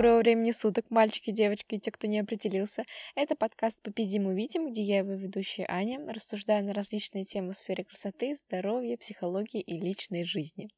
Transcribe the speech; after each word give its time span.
Доброго 0.00 0.20
времени 0.20 0.50
суток, 0.50 0.86
мальчики, 0.88 1.30
девочки 1.30 1.74
и 1.74 1.78
те, 1.78 1.90
кто 1.90 2.06
не 2.06 2.20
определился. 2.20 2.84
Это 3.14 3.36
подкаст 3.36 3.82
«Попиздим 3.82 4.28
увидим», 4.28 4.70
где 4.72 4.82
я, 4.82 4.98
его 5.00 5.12
ведущая 5.12 5.66
Аня, 5.68 6.00
рассуждаю 6.10 6.64
на 6.64 6.72
различные 6.72 7.24
темы 7.24 7.52
в 7.52 7.56
сфере 7.58 7.84
красоты, 7.84 8.34
здоровья, 8.34 8.96
психологии 8.96 9.60
и 9.60 9.78
личной 9.78 10.24
жизни. 10.24 10.70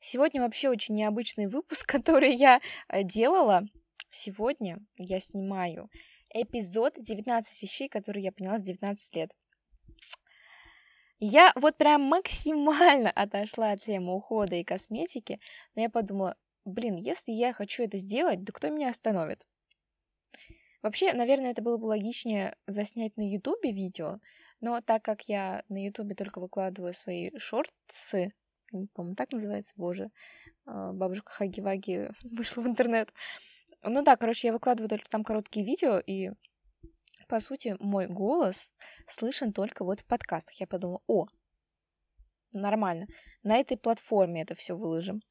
Сегодня 0.00 0.42
вообще 0.42 0.68
очень 0.68 0.96
необычный 0.96 1.46
выпуск, 1.46 1.86
который 1.90 2.34
я 2.34 2.60
э, 2.90 3.04
делала. 3.04 3.62
Сегодня 4.10 4.80
я 4.98 5.18
снимаю 5.18 5.88
эпизод 6.34 6.96
19 6.98 7.62
вещей, 7.62 7.88
которые 7.88 8.22
я 8.22 8.32
поняла 8.32 8.58
с 8.58 8.62
19 8.62 9.16
лет. 9.16 9.30
Я 11.18 11.52
вот 11.54 11.78
прям 11.78 12.02
максимально 12.02 13.10
отошла 13.14 13.70
от 13.70 13.80
темы 13.80 14.14
ухода 14.14 14.56
и 14.56 14.62
косметики, 14.62 15.40
но 15.74 15.80
я 15.80 15.88
подумала, 15.88 16.36
блин, 16.66 16.96
если 16.96 17.32
я 17.32 17.52
хочу 17.52 17.82
это 17.82 17.96
сделать, 17.96 18.44
да 18.44 18.52
кто 18.52 18.68
меня 18.68 18.90
остановит? 18.90 19.46
Вообще, 20.82 21.12
наверное, 21.14 21.52
это 21.52 21.62
было 21.62 21.78
бы 21.78 21.86
логичнее 21.86 22.56
заснять 22.66 23.16
на 23.16 23.22
Ютубе 23.22 23.72
видео, 23.72 24.20
но 24.60 24.80
так 24.80 25.02
как 25.02 25.22
я 25.22 25.64
на 25.68 25.82
Ютубе 25.84 26.14
только 26.14 26.40
выкладываю 26.40 26.92
свои 26.92 27.36
шортсы, 27.38 28.32
не 28.72 28.88
помню, 28.88 29.14
так 29.14 29.32
называется, 29.32 29.74
боже, 29.76 30.10
а, 30.66 30.92
бабушка 30.92 31.32
Хаги-Ваги 31.32 32.10
вышла 32.24 32.62
в 32.62 32.66
интернет. 32.66 33.12
Ну 33.82 34.02
да, 34.02 34.16
короче, 34.16 34.48
я 34.48 34.52
выкладываю 34.52 34.88
только 34.88 35.08
там 35.08 35.24
короткие 35.24 35.64
видео, 35.64 35.98
и 35.98 36.30
по 37.28 37.40
сути, 37.40 37.76
мой 37.80 38.06
голос 38.06 38.72
слышен 39.06 39.52
только 39.52 39.84
вот 39.84 40.00
в 40.00 40.04
подкастах. 40.06 40.54
Я 40.60 40.66
подумала, 40.66 41.00
о, 41.06 41.26
нормально, 42.52 43.06
на 43.42 43.56
этой 43.56 43.76
платформе 43.76 44.42
это 44.42 44.54
все 44.54 44.76
выложим. 44.76 45.22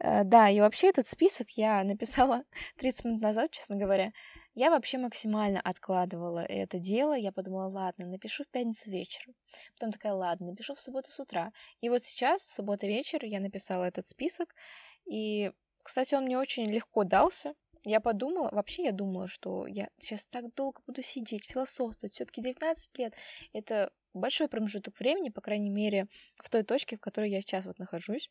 Э, 0.00 0.24
да, 0.24 0.48
и 0.48 0.60
вообще 0.60 0.88
этот 0.88 1.06
список 1.06 1.50
я 1.50 1.82
написала 1.84 2.44
30 2.76 3.04
минут 3.04 3.20
назад, 3.22 3.50
честно 3.50 3.76
говоря. 3.76 4.12
Я 4.54 4.70
вообще 4.70 4.98
максимально 4.98 5.60
откладывала 5.60 6.40
это 6.40 6.78
дело. 6.78 7.14
Я 7.16 7.30
подумала, 7.32 7.68
ладно, 7.70 8.06
напишу 8.06 8.44
в 8.44 8.48
пятницу 8.48 8.90
вечером. 8.90 9.34
Потом 9.74 9.92
такая, 9.92 10.14
ладно, 10.14 10.48
напишу 10.48 10.74
в 10.74 10.80
субботу 10.80 11.12
с 11.12 11.20
утра. 11.20 11.52
И 11.80 11.88
вот 11.88 12.02
сейчас, 12.02 12.42
в 12.42 12.54
субботу 12.54 12.86
вечер, 12.86 13.24
я 13.24 13.38
написала 13.40 13.84
этот 13.84 14.08
список. 14.08 14.54
И, 15.08 15.52
кстати, 15.82 16.14
он 16.14 16.24
мне 16.24 16.38
очень 16.38 16.66
легко 16.66 17.04
дался. 17.04 17.54
Я 17.84 18.00
подумала, 18.00 18.50
вообще 18.50 18.84
я 18.84 18.92
думала, 18.92 19.28
что 19.28 19.66
я 19.68 19.88
сейчас 19.98 20.26
так 20.26 20.52
долго 20.54 20.80
буду 20.86 21.02
сидеть, 21.02 21.44
философствовать. 21.48 22.12
Все-таки 22.12 22.42
19 22.42 22.98
лет— 22.98 23.14
это 23.52 23.92
большой 24.12 24.48
промежуток 24.48 24.98
времени, 24.98 25.28
по 25.28 25.40
крайней 25.40 25.70
мере, 25.70 26.08
в 26.34 26.50
той 26.50 26.64
точке, 26.64 26.96
в 26.96 27.00
которой 27.00 27.30
я 27.30 27.40
сейчас 27.40 27.66
вот 27.66 27.78
нахожусь. 27.78 28.28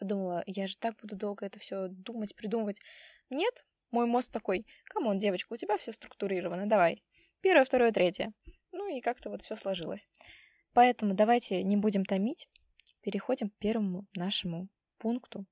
Подумала, 0.00 0.42
я 0.46 0.66
же 0.66 0.78
так 0.78 0.96
буду 0.96 1.14
долго 1.14 1.44
это 1.44 1.58
все 1.58 1.88
думать, 1.88 2.34
придумывать. 2.34 2.80
Нет, 3.28 3.66
мой 3.90 4.06
мозг 4.06 4.32
такой, 4.32 4.66
come 4.86 5.04
on, 5.04 5.18
девочка, 5.18 5.52
у 5.52 5.56
тебя 5.56 5.76
все 5.76 5.92
структурировано, 5.92 6.66
давай. 6.66 7.04
Первое, 7.42 7.66
второе, 7.66 7.92
третье. 7.92 8.32
Ну 8.72 8.88
и 8.88 9.02
как-то 9.02 9.28
вот 9.28 9.42
все 9.42 9.56
сложилось. 9.56 10.08
Поэтому 10.72 11.14
давайте 11.14 11.62
не 11.62 11.76
будем 11.76 12.06
томить, 12.06 12.48
переходим 13.02 13.50
к 13.50 13.58
первому 13.58 14.06
нашему 14.14 14.68
пункту 14.96 15.44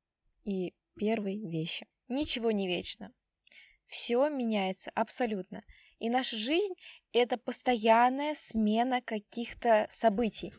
и 0.44 0.72
первой 0.96 1.38
вещи. 1.38 1.86
Ничего 2.08 2.50
не 2.50 2.66
вечно. 2.66 3.12
Все 3.84 4.30
меняется 4.30 4.90
абсолютно. 4.94 5.62
И 5.98 6.08
наша 6.08 6.36
жизнь— 6.36 6.74
это 7.12 7.36
постоянная 7.36 8.34
смена 8.34 9.02
каких-то 9.02 9.86
событий. 9.90 10.54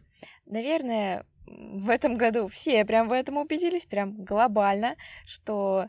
Наверное, 0.46 1.26
в 1.50 1.90
этом 1.90 2.16
году 2.16 2.48
все 2.48 2.86
прям 2.86 3.08
в 3.08 3.12
этом 3.12 3.38
убедились, 3.38 3.86
прям 3.86 4.24
глобально, 4.24 4.96
что 5.26 5.88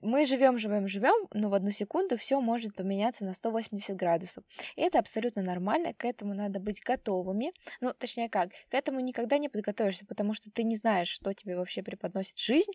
мы 0.00 0.26
живем, 0.26 0.58
живем, 0.58 0.86
живем, 0.86 1.28
но 1.32 1.48
в 1.48 1.54
одну 1.54 1.70
секунду 1.70 2.18
все 2.18 2.40
может 2.40 2.74
поменяться 2.74 3.24
на 3.24 3.32
180 3.32 3.96
градусов. 3.96 4.44
И 4.76 4.82
это 4.82 4.98
абсолютно 4.98 5.42
нормально, 5.42 5.94
к 5.94 6.04
этому 6.04 6.34
надо 6.34 6.60
быть 6.60 6.82
готовыми. 6.82 7.52
Ну, 7.80 7.92
точнее 7.94 8.28
как, 8.28 8.50
к 8.68 8.74
этому 8.74 9.00
никогда 9.00 9.38
не 9.38 9.48
подготовишься, 9.48 10.06
потому 10.06 10.34
что 10.34 10.50
ты 10.50 10.62
не 10.64 10.76
знаешь, 10.76 11.08
что 11.08 11.32
тебе 11.32 11.56
вообще 11.56 11.82
преподносит 11.82 12.38
жизнь, 12.38 12.72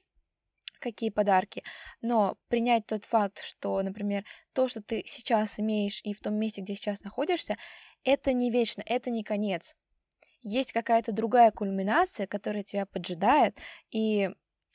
какие 0.80 1.10
подарки, 1.10 1.64
но 2.02 2.38
принять 2.48 2.86
тот 2.88 3.04
факт, 3.04 3.42
что, 3.44 3.82
например, 3.82 4.24
то, 4.54 4.68
что 4.68 4.82
ты 4.82 5.04
сейчас 5.06 5.60
имеешь 5.60 6.02
и 6.04 6.14
в 6.14 6.22
том 6.22 6.36
месте, 6.36 6.62
где 6.62 6.74
сейчас 6.76 7.04
находишься, 7.04 7.58
это 8.04 8.34
не 8.34 8.50
вечно, 8.50 8.82
это 8.86 9.12
не 9.12 9.24
конец. 9.24 9.76
Есть 10.42 10.72
какая-то 10.72 11.12
другая 11.12 11.52
кульминация, 11.52 12.28
которая 12.28 12.64
тебя 12.64 12.86
поджидает 12.86 13.58
и 13.92 14.30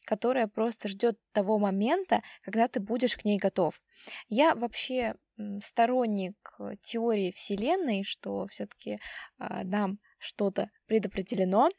которая 0.05 0.47
просто 0.47 0.89
ждет 0.89 1.19
того 1.33 1.59
момента, 1.59 2.23
когда 2.43 2.69
ты 2.69 2.81
будешь 2.81 3.17
к 3.17 3.25
ней 3.25 3.39
готов. 3.39 3.81
Я 4.29 4.55
вообще 4.55 5.15
сторонник 5.61 6.37
теории 6.83 7.33
Вселенной, 7.33 8.05
что 8.05 8.47
все-таки 8.47 8.99
а, 9.39 9.65
нам 9.65 9.99
что-то 10.19 10.71
предопределено, 10.87 11.71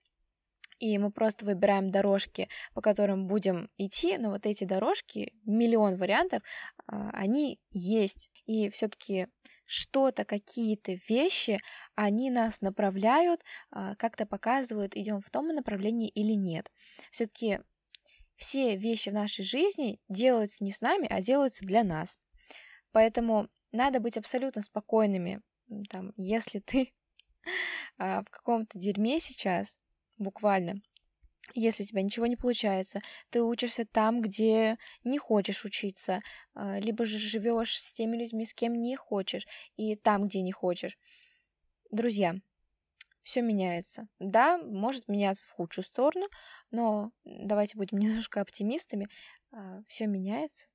и 0.79 0.97
мы 0.97 1.11
просто 1.11 1.45
выбираем 1.45 1.91
дорожки, 1.91 2.49
по 2.73 2.81
которым 2.81 3.27
будем 3.27 3.69
идти, 3.77 4.17
но 4.17 4.29
вот 4.29 4.45
эти 4.45 4.63
дорожки, 4.63 5.33
миллион 5.45 5.95
вариантов, 5.95 6.43
а, 6.87 7.09
они 7.11 7.59
есть. 7.71 8.29
И 8.45 8.69
все-таки 8.69 9.27
что-то, 9.65 10.25
какие-то 10.25 10.97
вещи, 11.09 11.59
они 11.95 12.29
нас 12.29 12.61
направляют, 12.61 13.41
а, 13.71 13.95
как-то 13.95 14.25
показывают, 14.25 14.95
идем 14.95 15.21
в 15.21 15.29
том 15.29 15.47
направлении 15.47 16.09
или 16.09 16.33
нет. 16.33 16.71
Все-таки 17.11 17.59
все 18.35 18.75
вещи 18.75 19.09
в 19.09 19.13
нашей 19.13 19.45
жизни 19.45 19.99
делаются 20.09 20.63
не 20.63 20.71
с 20.71 20.81
нами, 20.81 21.07
а 21.09 21.21
делаются 21.21 21.65
для 21.65 21.83
нас. 21.83 22.19
Поэтому 22.91 23.49
надо 23.71 23.99
быть 23.99 24.17
абсолютно 24.17 24.61
спокойными. 24.61 25.41
Там, 25.89 26.13
если 26.15 26.59
ты 26.59 26.93
а, 27.97 28.23
в 28.23 28.29
каком-то 28.29 28.77
дерьме 28.77 29.19
сейчас, 29.19 29.79
буквально. 30.17 30.81
Если 31.53 31.83
у 31.83 31.85
тебя 31.85 32.01
ничего 32.01 32.25
не 32.25 32.35
получается, 32.35 33.01
ты 33.29 33.41
учишься 33.43 33.85
там, 33.85 34.21
где 34.21 34.77
не 35.03 35.17
хочешь 35.17 35.63
учиться, 35.63 36.21
а, 36.53 36.79
либо 36.79 37.05
же 37.05 37.17
живешь 37.17 37.79
с 37.79 37.93
теми 37.93 38.17
людьми, 38.17 38.45
с 38.45 38.53
кем 38.53 38.73
не 38.73 38.95
хочешь, 38.95 39.47
и 39.77 39.95
там, 39.95 40.27
где 40.27 40.41
не 40.41 40.51
хочешь. 40.51 40.97
Друзья, 41.91 42.35
все 43.21 43.41
меняется. 43.41 44.07
Да, 44.19 44.57
может 44.57 45.07
меняться 45.07 45.47
в 45.47 45.51
худшую 45.51 45.85
сторону, 45.85 46.27
но 46.71 47.11
давайте 47.23 47.77
будем 47.77 47.97
немножко 47.99 48.41
оптимистами. 48.41 49.07
А, 49.51 49.81
все 49.87 50.07
меняется 50.07 50.67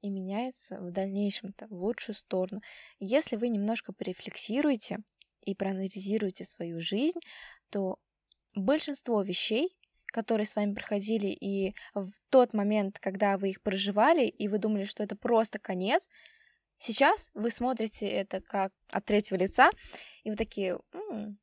и 0.00 0.10
меняется 0.10 0.80
в 0.80 0.90
дальнейшем-то 0.90 1.66
в 1.68 1.72
лучшую 1.72 2.14
сторону. 2.14 2.60
Если 2.98 3.36
вы 3.36 3.48
немножко 3.48 3.92
порефлексируете 3.92 4.98
и 5.40 5.54
проанализируете 5.54 6.44
свою 6.44 6.78
жизнь, 6.78 7.20
то 7.70 7.98
большинство 8.54 9.22
вещей, 9.22 9.76
которые 10.06 10.46
с 10.46 10.54
вами 10.54 10.74
проходили, 10.74 11.26
и 11.26 11.74
в 11.94 12.12
тот 12.30 12.54
момент, 12.54 12.98
когда 13.00 13.36
вы 13.36 13.50
их 13.50 13.62
проживали, 13.62 14.26
и 14.26 14.48
вы 14.48 14.58
думали, 14.58 14.84
что 14.84 15.02
это 15.02 15.16
просто 15.16 15.58
конец, 15.58 16.08
сейчас 16.78 17.30
вы 17.34 17.50
смотрите 17.50 18.08
это 18.08 18.40
как 18.40 18.72
от 18.90 19.04
третьего 19.04 19.38
лица, 19.38 19.70
и 20.22 20.30
вы 20.30 20.36
такие, 20.36 20.78
м-м, 20.92 21.38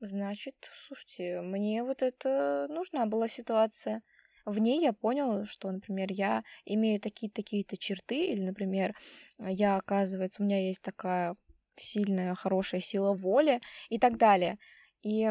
значит, 0.00 0.54
слушайте, 0.72 1.40
мне 1.40 1.82
вот 1.82 2.02
это 2.02 2.66
нужна 2.70 3.06
была 3.06 3.26
ситуация. 3.28 4.02
В 4.44 4.60
ней 4.60 4.80
я 4.80 4.92
понял, 4.92 5.44
что, 5.44 5.72
например, 5.72 6.12
я 6.12 6.44
имею 6.64 7.00
такие-такие-то 7.00 7.76
черты, 7.76 8.26
или, 8.26 8.40
например, 8.40 8.94
я, 9.40 9.76
оказывается, 9.76 10.40
у 10.40 10.44
меня 10.44 10.64
есть 10.64 10.82
такая 10.82 11.34
сильная, 11.74 12.36
хорошая 12.36 12.80
сила 12.80 13.12
воли 13.12 13.60
и 13.88 13.98
так 13.98 14.16
далее. 14.16 14.58
И 15.02 15.28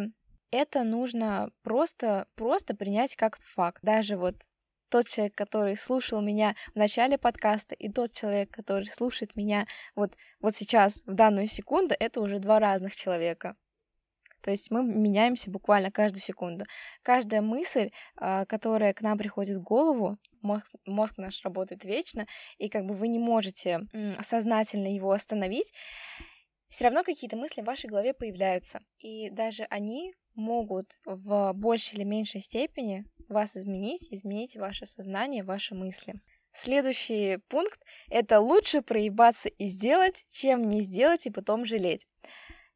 это 0.56 0.84
нужно 0.84 1.52
просто, 1.64 2.28
просто 2.36 2.76
принять 2.76 3.16
как 3.16 3.38
факт. 3.38 3.80
Даже 3.84 4.18
вот 4.18 4.36
тот 4.90 5.08
человек, 5.08 5.36
который 5.36 5.76
слушал 5.76 6.22
меня 6.22 6.56
в 6.74 6.78
начале 6.78 7.18
подкаста, 7.18 7.76
и 7.76 7.92
тот 7.92 8.14
человек, 8.14 8.52
который 8.52 8.86
слушает 8.86 9.36
меня 9.36 9.68
вот, 9.96 10.14
вот 10.40 10.56
сейчас, 10.56 11.04
в 11.06 11.14
данную 11.14 11.48
секунду, 11.48 11.96
это 12.00 12.22
уже 12.22 12.40
два 12.40 12.60
разных 12.60 12.96
человека. 12.96 13.56
То 14.42 14.52
есть 14.52 14.70
мы 14.70 14.84
меняемся 14.84 15.50
буквально 15.50 15.92
каждую 15.92 16.22
секунду. 16.22 16.66
Каждая 17.02 17.42
мысль, 17.42 17.90
а, 18.16 18.46
которая 18.46 18.94
к 18.94 19.02
нам 19.02 19.18
приходит 19.18 19.58
в 19.58 19.64
голову, 19.64 20.18
мозг, 20.42 20.76
мозг 20.86 21.18
наш 21.18 21.44
работает 21.44 21.84
вечно, 21.84 22.28
и 22.58 22.70
как 22.70 22.86
бы 22.86 22.94
вы 22.94 23.08
не 23.08 23.20
можете 23.20 23.82
сознательно 24.22 24.88
его 24.88 25.12
остановить, 25.12 25.74
все 26.68 26.86
равно 26.86 27.04
какие-то 27.04 27.36
мысли 27.36 27.62
в 27.62 27.66
вашей 27.66 27.90
голове 27.90 28.14
появляются. 28.14 28.80
И 29.00 29.30
даже 29.30 29.64
они 29.70 30.14
могут 30.36 30.98
в 31.06 31.54
большей 31.54 31.98
или 31.98 32.04
меньшей 32.04 32.42
степени 32.42 33.06
вас 33.30 33.58
изменить, 33.58 34.08
изменить 34.12 34.56
ваше 34.56 34.86
сознание, 34.86 35.44
ваши 35.44 35.76
мысли. 35.76 36.16
Следующий 36.52 37.38
пункт— 37.50 37.82
это 38.10 38.40
лучше 38.40 38.82
проебаться 38.82 39.50
и 39.50 39.66
сделать, 39.68 40.24
чем 40.32 40.68
не 40.68 40.82
сделать 40.82 41.26
и 41.26 41.32
потом 41.32 41.66
жалеть. 41.66 42.08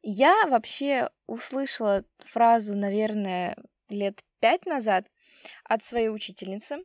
Я 0.02 0.46
вообще 0.48 1.10
услышала 1.26 2.04
фразу, 2.18 2.74
наверное, 2.74 3.56
лет 3.88 4.22
пять 4.40 4.66
назад 4.66 5.06
от 5.64 5.82
своей 5.82 6.08
учительницы, 6.08 6.78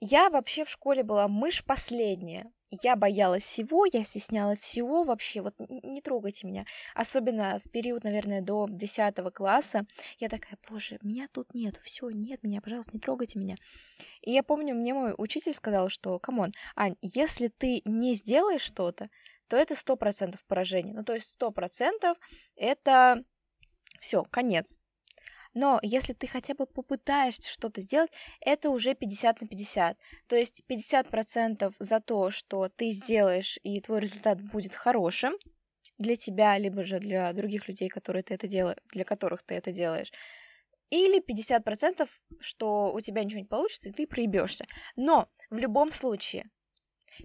Я 0.00 0.30
вообще 0.30 0.64
в 0.64 0.70
школе 0.70 1.02
была 1.02 1.28
мышь 1.28 1.64
последняя. 1.64 2.52
Я 2.70 2.96
боялась 2.96 3.44
всего, 3.44 3.86
я 3.86 4.02
стеснялась 4.02 4.58
всего 4.58 5.02
вообще, 5.02 5.40
вот 5.40 5.54
не 5.58 6.02
трогайте 6.02 6.46
меня. 6.46 6.66
Особенно 6.94 7.60
в 7.64 7.70
период, 7.70 8.04
наверное, 8.04 8.42
до 8.42 8.66
10 8.68 9.14
класса. 9.32 9.86
Я 10.18 10.28
такая, 10.28 10.58
боже, 10.68 10.98
меня 11.02 11.28
тут 11.32 11.54
нет, 11.54 11.78
все, 11.82 12.10
нет 12.10 12.42
меня, 12.42 12.60
пожалуйста, 12.60 12.92
не 12.92 13.00
трогайте 13.00 13.38
меня. 13.38 13.56
И 14.20 14.32
я 14.32 14.42
помню, 14.42 14.74
мне 14.74 14.92
мой 14.92 15.14
учитель 15.16 15.54
сказал, 15.54 15.88
что, 15.88 16.18
come 16.18 16.37
on, 16.37 16.52
Ань, 16.76 16.96
если 17.00 17.48
ты 17.48 17.80
не 17.86 18.14
сделаешь 18.14 18.60
что-то, 18.60 19.08
то 19.48 19.56
это 19.56 19.74
сто 19.74 19.96
процентов 19.96 20.44
поражение. 20.46 20.94
Ну, 20.94 21.04
то 21.04 21.14
есть 21.14 21.32
сто 21.32 21.50
процентов 21.50 22.18
это 22.54 23.22
все, 23.98 24.24
конец. 24.24 24.76
Но 25.54 25.78
если 25.82 26.12
ты 26.12 26.26
хотя 26.26 26.54
бы 26.54 26.66
попытаешься 26.66 27.50
что-то 27.50 27.80
сделать, 27.80 28.12
это 28.40 28.70
уже 28.70 28.94
50 28.94 29.40
на 29.40 29.48
50. 29.48 29.98
То 30.26 30.36
есть 30.36 30.62
50% 30.68 31.74
за 31.78 32.00
то, 32.00 32.30
что 32.30 32.68
ты 32.68 32.90
сделаешь, 32.90 33.58
и 33.62 33.80
твой 33.80 34.00
результат 34.00 34.40
будет 34.40 34.74
хорошим 34.74 35.34
для 35.98 36.16
тебя, 36.16 36.56
либо 36.58 36.82
же 36.82 37.00
для 37.00 37.32
других 37.32 37.68
людей, 37.68 37.88
которые 37.88 38.22
ты 38.22 38.34
это 38.34 38.46
делаешь, 38.46 38.78
для 38.92 39.04
которых 39.04 39.42
ты 39.42 39.54
это 39.54 39.72
делаешь. 39.72 40.12
Или 40.90 41.20
50%, 41.20 42.08
что 42.40 42.92
у 42.94 43.00
тебя 43.00 43.22
ничего 43.24 43.40
не 43.40 43.46
получится, 43.46 43.88
и 43.88 43.92
ты 43.92 44.06
проебешься. 44.06 44.64
Но 44.96 45.28
в 45.50 45.58
любом 45.58 45.92
случае, 45.92 46.48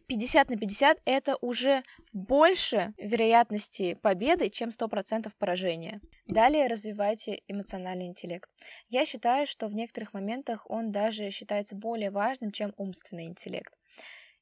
50 0.08 0.50
на 0.50 0.58
50 0.58 1.02
это 1.06 1.38
уже 1.42 1.84
больше 2.12 2.94
вероятности 2.98 3.96
победы, 3.96 4.50
чем 4.50 4.70
100% 4.70 5.32
поражения. 5.38 6.02
Далее 6.28 6.68
развивайте 6.68 7.42
эмоциональный 7.48 8.08
интеллект. 8.08 8.50
Я 8.90 9.06
считаю, 9.06 9.46
что 9.46 9.68
в 9.68 9.74
некоторых 9.74 10.14
моментах 10.14 10.70
он 10.70 10.92
даже 10.92 11.30
считается 11.30 11.76
более 11.76 12.12
важным, 12.12 12.52
чем 12.52 12.74
умственный 12.78 13.26
интеллект. 13.26 13.74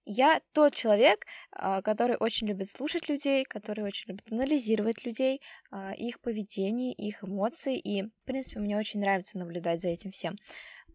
Я 0.05 0.41
тот 0.53 0.73
человек, 0.73 1.25
а, 1.51 1.81
который 1.81 2.17
очень 2.17 2.47
любит 2.47 2.67
слушать 2.67 3.07
людей, 3.07 3.43
который 3.43 3.83
очень 3.83 4.09
любит 4.09 4.31
анализировать 4.31 5.05
людей, 5.05 5.41
а, 5.69 5.93
их 5.93 6.19
поведение, 6.21 6.91
их 6.91 7.23
эмоции, 7.23 7.77
и, 7.77 8.03
в 8.03 8.25
принципе, 8.25 8.59
мне 8.59 8.77
очень 8.77 8.99
нравится 8.99 9.37
наблюдать 9.37 9.79
за 9.79 9.89
этим 9.89 10.09
всем. 10.09 10.37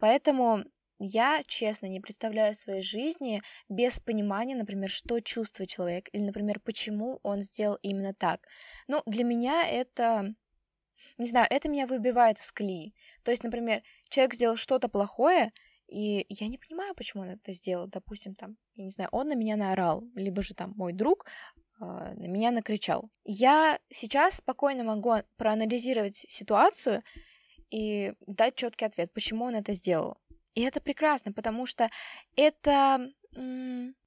Поэтому 0.00 0.64
я, 0.98 1.42
честно, 1.46 1.86
не 1.86 2.00
представляю 2.00 2.54
своей 2.54 2.80
жизни 2.80 3.42
без 3.68 4.00
понимания, 4.00 4.54
например, 4.54 4.88
что 4.88 5.20
чувствует 5.20 5.68
человек, 5.68 6.08
или, 6.12 6.22
например, 6.22 6.60
почему 6.60 7.20
он 7.22 7.40
сделал 7.40 7.78
именно 7.82 8.14
так. 8.14 8.46
Ну, 8.88 9.02
для 9.06 9.24
меня 9.24 9.68
это, 9.68 10.34
не 11.18 11.26
знаю, 11.26 11.46
это 11.50 11.68
меня 11.68 11.86
выбивает 11.86 12.38
из 12.38 12.50
колеи. 12.50 12.94
То 13.24 13.30
есть, 13.30 13.44
например, 13.44 13.82
человек 14.08 14.34
сделал 14.34 14.56
что-то 14.56 14.88
плохое, 14.88 15.52
и 15.86 16.26
я 16.28 16.48
не 16.48 16.58
понимаю, 16.58 16.94
почему 16.94 17.22
он 17.22 17.30
это 17.30 17.52
сделал. 17.52 17.86
Допустим, 17.86 18.34
там, 18.34 18.56
я 18.74 18.84
не 18.84 18.90
знаю, 18.90 19.08
он 19.12 19.28
на 19.28 19.34
меня 19.34 19.56
наорал, 19.56 20.04
либо 20.14 20.42
же 20.42 20.54
там 20.54 20.72
мой 20.76 20.92
друг 20.92 21.26
э, 21.80 21.84
на 21.84 22.26
меня 22.26 22.50
накричал. 22.50 23.10
Я 23.24 23.78
сейчас 23.90 24.36
спокойно 24.36 24.82
могу 24.82 25.14
проанализировать 25.36 26.24
ситуацию 26.28 27.02
и 27.70 28.14
дать 28.26 28.56
четкий 28.56 28.84
ответ, 28.84 29.12
почему 29.12 29.44
он 29.44 29.56
это 29.56 29.74
сделал. 29.74 30.18
И 30.56 30.62
это 30.62 30.80
прекрасно, 30.80 31.32
потому 31.32 31.66
что 31.66 31.88
это 32.34 33.08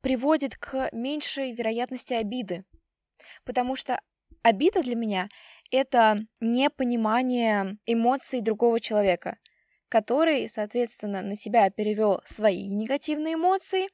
приводит 0.02 0.58
к 0.58 0.90
меньшей 0.92 1.54
вероятности 1.54 2.16
обиды. 2.16 2.66
Потому 3.46 3.76
что 3.76 4.02
обида 4.42 4.82
для 4.82 4.96
меня— 4.96 5.30
это 5.72 6.18
непонимание 6.40 7.78
эмоций 7.86 8.42
другого 8.42 8.80
человека, 8.80 9.38
который, 9.88 10.50
соответственно, 10.50 11.22
на 11.22 11.36
тебя 11.36 11.70
перевел 11.70 12.22
свои 12.26 12.68
негативные 12.68 13.36
эмоции, 13.36 13.88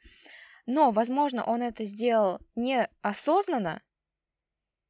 но, 0.65 0.91
возможно, 0.91 1.43
он 1.43 1.61
это 1.61 1.83
сделал 1.83 2.39
неосознанно, 2.55 3.81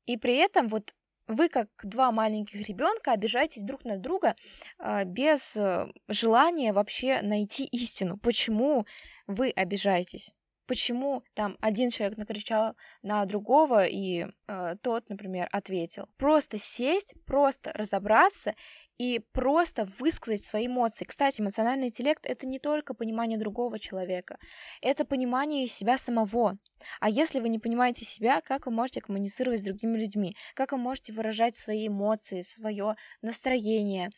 и 0.06 0.18
при 0.18 0.36
этом 0.36 0.68
вот 0.68 0.94
вы, 1.28 1.50
как 1.50 1.68
два 1.84 2.12
маленьких 2.12 2.68
ребенка, 2.68 3.12
обижаетесь 3.12 3.64
друг 3.64 3.84
на 3.84 3.98
друга 3.98 4.36
э, 4.80 5.04
без 5.06 5.58
э, 5.58 5.88
желания 6.08 6.74
вообще 6.74 7.22
найти 7.22 7.66
истину. 7.66 8.18
Почему 8.18 8.86
вы 9.28 9.50
обижаетесь? 9.50 10.34
Почему 10.68 11.24
там 11.34 11.58
один 11.62 11.90
человек 11.90 12.18
накричал 12.18 12.76
на 13.04 13.24
другого, 13.26 13.86
и 13.86 14.26
э, 14.48 14.76
тот, 14.82 15.10
например, 15.10 15.48
ответил? 15.52 16.08
Просто 16.18 16.58
сесть, 16.58 17.14
просто 17.26 17.72
разобраться 17.74 18.56
и 18.98 19.20
просто 19.32 19.88
высказать 20.00 20.42
свои 20.42 20.68
эмоции. 20.68 21.06
Кстати, 21.06 21.42
эмоциональный 21.42 21.88
интеллект— 21.88 22.26
это 22.28 22.48
не 22.48 22.60
только 22.60 22.94
понимание 22.94 23.38
другого 23.38 23.78
человека, 23.78 24.38
это 24.82 25.06
понимание 25.06 25.68
себя 25.68 25.98
самого. 25.98 26.58
А 27.00 27.10
если 27.10 27.40
вы 27.40 27.50
не 27.50 27.60
понимаете 27.60 28.06
себя, 28.06 28.42
как 28.42 28.66
вы 28.66 28.72
можете 28.72 29.02
коммуницировать 29.02 29.60
с 29.60 29.64
другими 29.64 29.98
людьми? 29.98 30.36
Как 30.56 30.72
вы 30.72 30.78
можете 30.78 31.14
выражать 31.14 31.56
свои 31.56 31.88
эмоции, 31.88 32.42
свое 32.42 32.96
настроение 33.22 34.10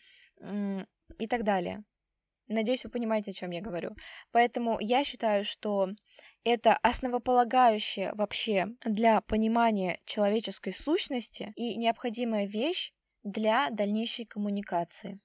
и 1.19 1.27
так 1.27 1.43
далее? 1.43 1.83
Надеюсь, 2.47 2.85
вы 2.85 2.91
понимаете, 2.91 3.31
о 3.31 3.33
чем 3.33 3.51
я 3.51 3.61
говорю. 3.61 3.91
Поэтому 4.31 4.77
я 4.79 5.03
считаю, 5.03 5.43
что 5.43 5.89
это 6.43 6.77
основополагающее 6.77 8.13
вообще 8.13 8.67
для 8.85 9.21
понимания 9.21 9.99
человеческой 10.05 10.71
сущности 10.71 11.51
и 11.55 11.75
необходимая 11.75 12.45
вещь, 12.45 12.93
для 13.23 13.69
дальнейшей 13.71 14.25
коммуникации. 14.25 15.19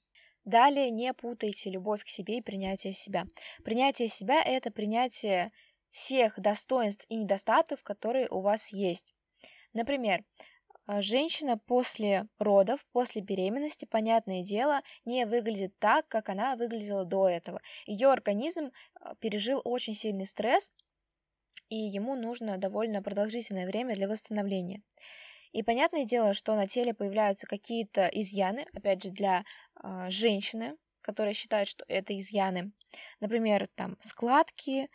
Далее 0.45 0.91
не 0.91 1.15
путайте 1.15 1.71
любовь 1.71 2.03
к 2.03 2.09
себе 2.09 2.39
и 2.39 2.43
принятие 2.43 2.93
себя. 2.93 3.27
Принятие 3.65 4.09
себя— 4.09 4.43
это 4.45 4.73
принятие 4.73 5.53
всех 5.91 6.41
достоинств 6.41 7.07
и 7.09 7.17
недостатков, 7.17 7.85
которые 7.85 8.29
у 8.29 8.41
вас 8.41 8.73
есть. 8.73 9.15
Например, 9.73 10.25
женщина 10.87 11.58
после 11.58 12.26
родов, 12.38 12.84
после 12.93 13.22
беременности, 13.22 13.84
понятное 13.84 14.43
дело, 14.43 14.82
не 15.05 15.27
выглядит 15.27 15.79
так, 15.79 16.08
как 16.08 16.29
она 16.29 16.56
выглядела 16.56 17.05
до 17.05 17.29
этого. 17.29 17.60
Ее 17.86 18.10
организм 18.10 18.70
а, 18.94 19.15
пережил 19.17 19.60
очень 19.65 19.94
сильный 19.94 20.27
стресс, 20.27 20.72
и 21.69 21.77
ему 21.77 22.17
нужно 22.17 22.58
довольно 22.58 23.03
продолжительное 23.03 23.67
время 23.67 23.94
для 23.94 24.08
восстановления. 24.08 24.82
И 25.53 25.62
понятное 25.62 26.05
дело, 26.05 26.34
что 26.34 26.55
на 26.55 26.67
теле 26.67 26.94
появляются 26.94 27.46
какие-то 27.46 28.08
изъяны, 28.08 28.67
опять 28.72 29.03
же, 29.03 29.10
для 29.10 29.44
э, 29.82 30.08
женщины, 30.08 30.77
которая 31.03 31.34
считает, 31.34 31.69
что 31.69 31.84
это 31.89 32.17
изъяны. 32.19 32.72
Например, 33.20 33.69
там 33.74 33.98
складки, 34.01 34.89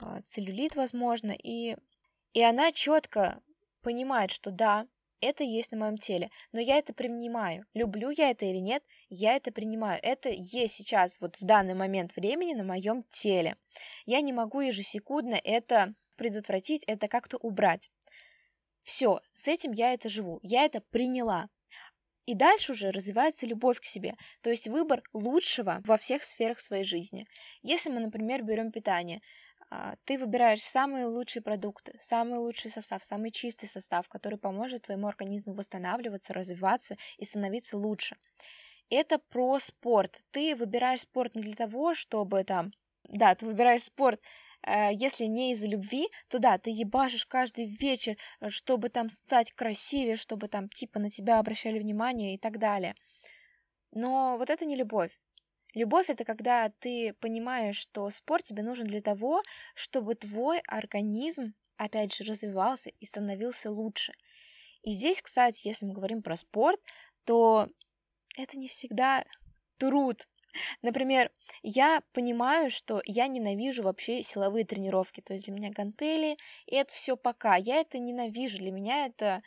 э, 0.00 0.20
целлюлит, 0.22 0.76
возможно, 0.76 1.32
и, 1.32 1.76
и 2.32 2.42
она 2.42 2.70
четко 2.72 3.42
понимает, 3.82 4.30
что 4.30 4.50
да, 4.50 4.86
это 5.20 5.44
есть 5.44 5.72
на 5.72 5.78
моем 5.78 5.98
теле, 5.98 6.30
но 6.52 6.60
я 6.60 6.78
это 6.78 6.92
принимаю. 6.92 7.64
Люблю 7.74 8.10
я 8.10 8.30
это 8.30 8.44
или 8.44 8.58
нет, 8.58 8.82
я 9.08 9.36
это 9.36 9.52
принимаю. 9.52 9.98
Это 10.02 10.28
есть 10.30 10.74
сейчас, 10.74 11.20
вот 11.20 11.36
в 11.40 11.44
данный 11.44 11.74
момент 11.74 12.14
времени 12.16 12.54
на 12.54 12.64
моем 12.64 13.04
теле. 13.10 13.56
Я 14.06 14.20
не 14.20 14.32
могу 14.32 14.60
ежесекундно 14.60 15.40
это 15.42 15.94
предотвратить, 16.16 16.84
это 16.86 17.08
как-то 17.08 17.36
убрать. 17.38 17.90
Все, 18.82 19.20
с 19.34 19.48
этим 19.48 19.72
я 19.72 19.92
это 19.92 20.08
живу, 20.08 20.40
я 20.42 20.64
это 20.64 20.80
приняла. 20.90 21.48
И 22.26 22.34
дальше 22.34 22.72
уже 22.72 22.90
развивается 22.90 23.46
любовь 23.46 23.80
к 23.80 23.84
себе, 23.84 24.14
то 24.42 24.50
есть 24.50 24.68
выбор 24.68 25.02
лучшего 25.14 25.80
во 25.86 25.96
всех 25.96 26.22
сферах 26.22 26.60
своей 26.60 26.84
жизни. 26.84 27.26
Если 27.62 27.88
мы, 27.88 28.00
например, 28.00 28.42
берем 28.42 28.70
питание, 28.70 29.22
ты 30.04 30.18
выбираешь 30.18 30.62
самые 30.62 31.06
лучшие 31.06 31.42
продукты, 31.42 31.96
самый 32.00 32.38
лучший 32.38 32.70
состав, 32.70 33.04
самый 33.04 33.30
чистый 33.30 33.66
состав, 33.66 34.08
который 34.08 34.38
поможет 34.38 34.82
твоему 34.82 35.08
организму 35.08 35.52
восстанавливаться, 35.52 36.32
развиваться 36.32 36.96
и 37.18 37.24
становиться 37.24 37.76
лучше. 37.76 38.16
Это 38.90 39.18
про 39.18 39.58
спорт. 39.58 40.20
Ты 40.30 40.56
выбираешь 40.56 41.00
спорт 41.00 41.34
не 41.34 41.42
для 41.42 41.54
того, 41.54 41.94
чтобы 41.94 42.44
там... 42.44 42.72
Да, 43.04 43.34
ты 43.34 43.46
выбираешь 43.46 43.84
спорт 43.84 44.20
Э, 44.66 44.90
если 44.92 45.24
не 45.24 45.52
из-за 45.52 45.66
любви, 45.66 46.08
то 46.28 46.38
да, 46.38 46.58
ты 46.58 46.70
ебашишь 46.70 47.26
каждый 47.26 47.66
вечер, 47.66 48.16
э, 48.40 48.48
чтобы 48.48 48.88
там 48.88 49.08
стать 49.08 49.52
красивее, 49.52 50.16
чтобы 50.16 50.48
там 50.48 50.68
типа 50.68 50.98
на 50.98 51.10
тебя 51.10 51.38
обращали 51.38 51.78
внимание 51.78 52.34
и 52.34 52.38
так 52.38 52.58
далее. 52.58 52.94
Но 53.92 54.36
вот 54.36 54.50
это 54.50 54.64
не 54.66 54.76
любовь. 54.76 55.12
Любовь 55.78 56.10
это 56.10 56.24
когда 56.24 56.70
ты 56.80 57.14
понимаешь, 57.20 57.76
что 57.76 58.10
спорт 58.10 58.42
тебе 58.42 58.64
нужен 58.64 58.84
для 58.84 59.00
того, 59.00 59.44
чтобы 59.76 60.16
твой 60.16 60.58
организм, 60.66 61.54
опять 61.76 62.12
же, 62.12 62.24
развивался 62.24 62.90
и 62.98 63.04
становился 63.04 63.70
лучше. 63.70 64.12
И 64.82 64.90
здесь, 64.90 65.22
кстати, 65.22 65.68
если 65.68 65.86
мы 65.86 65.92
говорим 65.92 66.20
про 66.20 66.34
спорт, 66.34 66.80
то 67.24 67.68
это 68.36 68.58
не 68.58 68.66
всегда 68.66 69.24
труд, 69.76 70.26
Например, 70.82 71.30
я 71.62 72.02
понимаю, 72.12 72.70
что 72.70 73.00
я 73.04 73.28
ненавижу 73.28 73.82
вообще 73.82 74.22
силовые 74.22 74.64
тренировки, 74.64 75.20
то 75.20 75.34
есть 75.34 75.44
для 75.44 75.54
меня 75.54 75.70
гантели, 75.70 76.38
и 76.66 76.74
это 76.74 76.92
все 76.92 77.16
пока. 77.16 77.54
Я 77.54 77.76
это 77.76 77.98
ненавижу, 77.98 78.58
для 78.58 78.72
меня 78.72 79.06
это 79.06 79.42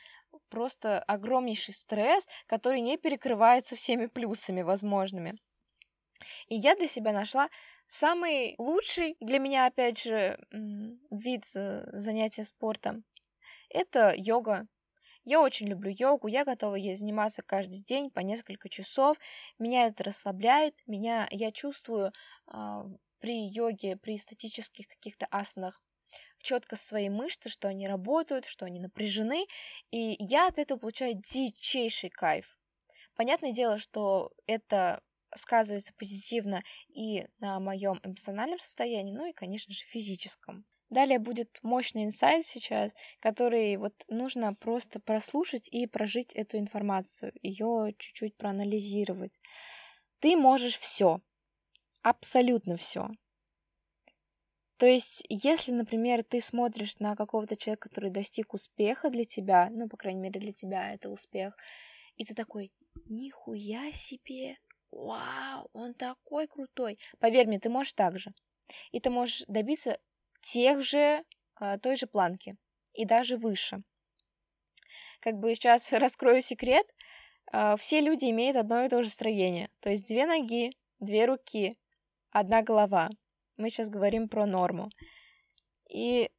просто 0.49 0.99
огромнейший 0.99 1.73
стресс, 1.73 2.29
который 2.45 2.79
не 2.81 2.97
перекрывается 2.97 3.75
всеми 3.75 4.05
плюсами 4.05 4.61
возможными. 4.61 5.37
И 6.47 6.55
я 6.55 6.75
для 6.75 6.87
себя 6.87 7.11
нашла 7.11 7.49
самый 7.87 8.55
лучший 8.57 9.17
для 9.19 9.39
меня, 9.39 9.65
опять 9.65 10.01
же, 10.01 10.39
вид 10.51 11.45
э, 11.55 11.85
занятия 11.93 12.43
спортом. 12.43 13.03
Это 13.69 14.13
йога. 14.15 14.67
Я 15.23 15.39
очень 15.41 15.67
люблю 15.67 15.93
йогу, 15.95 16.27
я 16.27 16.43
готова 16.45 16.75
ей 16.75 16.95
заниматься 16.95 17.43
каждый 17.43 17.81
день 17.81 18.09
по 18.09 18.21
несколько 18.21 18.69
часов. 18.69 19.17
Меня 19.59 19.85
это 19.85 20.03
расслабляет, 20.03 20.81
меня 20.87 21.27
я 21.31 21.51
чувствую 21.51 22.11
э, 22.47 22.83
при 23.19 23.47
йоге, 23.47 23.97
при 23.97 24.17
статических 24.17 24.87
каких-то 24.87 25.27
асанах 25.29 25.83
четко 26.41 26.75
свои 26.75 27.09
мышцы, 27.09 27.49
что 27.49 27.67
они 27.67 27.87
работают, 27.87 28.45
что 28.45 28.65
они 28.65 28.79
напряжены, 28.79 29.45
и 29.91 30.15
я 30.19 30.47
от 30.47 30.57
этого 30.57 30.79
получаю 30.79 31.13
дичайший 31.15 32.09
кайф. 32.09 32.57
Понятное 33.15 33.51
дело, 33.51 33.77
что 33.77 34.31
это 34.47 35.03
сказывается 35.35 35.93
позитивно 35.97 36.61
и 36.89 37.27
на 37.39 37.59
моем 37.59 37.99
эмоциональном 38.03 38.59
состоянии, 38.59 39.13
ну 39.13 39.29
и, 39.29 39.33
конечно 39.33 39.73
же, 39.73 39.83
физическом. 39.83 40.65
Далее 40.89 41.19
будет 41.19 41.57
мощный 41.63 42.03
инсайт 42.03 42.45
сейчас, 42.45 42.93
который 43.21 43.77
вот 43.77 43.93
нужно 44.09 44.53
просто 44.53 44.99
прослушать 44.99 45.69
и 45.69 45.87
прожить 45.87 46.33
эту 46.33 46.57
информацию, 46.57 47.31
ее 47.41 47.95
чуть-чуть 47.97 48.35
проанализировать. 48.35 49.39
Ты 50.19 50.35
можешь 50.35 50.77
все, 50.77 51.21
абсолютно 52.01 52.75
все. 52.75 53.07
То 54.77 54.87
есть, 54.87 55.23
если, 55.29 55.71
например, 55.71 56.23
ты 56.23 56.41
смотришь 56.41 56.97
на 56.99 57.15
какого-то 57.15 57.55
человека, 57.55 57.87
который 57.87 58.09
достиг 58.09 58.53
успеха 58.53 59.09
для 59.09 59.23
тебя, 59.23 59.69
ну, 59.71 59.87
по 59.87 59.95
крайней 59.95 60.19
мере, 60.19 60.39
для 60.39 60.51
тебя 60.51 60.91
это 60.93 61.09
успех, 61.09 61.55
и 62.17 62.25
ты 62.25 62.33
такой, 62.33 62.73
нихуя 63.05 63.91
себе, 63.91 64.57
вау, 64.91 65.69
он 65.73 65.93
такой 65.93 66.47
крутой. 66.47 66.99
Поверь 67.19 67.47
мне, 67.47 67.59
ты 67.59 67.69
можешь 67.69 67.93
так 67.93 68.19
же. 68.19 68.31
И 68.91 68.99
ты 68.99 69.09
можешь 69.09 69.43
добиться 69.47 69.99
тех 70.41 70.81
же, 70.81 71.23
а, 71.55 71.77
той 71.77 71.95
же 71.95 72.07
планки, 72.07 72.55
и 72.93 73.05
даже 73.05 73.37
выше. 73.37 73.83
Как 75.19 75.35
бы 75.35 75.53
сейчас 75.53 75.91
раскрою 75.91 76.41
секрет, 76.41 76.87
а, 77.51 77.75
все 77.77 78.01
люди 78.01 78.25
имеют 78.25 78.55
одно 78.55 78.83
и 78.83 78.89
то 78.89 79.03
же 79.03 79.09
строение. 79.09 79.69
То 79.79 79.89
есть 79.89 80.07
две 80.07 80.25
ноги, 80.25 80.71
две 80.99 81.25
руки, 81.25 81.77
одна 82.31 82.61
голова. 82.61 83.09
Мы 83.57 83.69
сейчас 83.69 83.89
говорим 83.89 84.29
про 84.29 84.45
норму. 84.45 84.89
И 85.89 86.31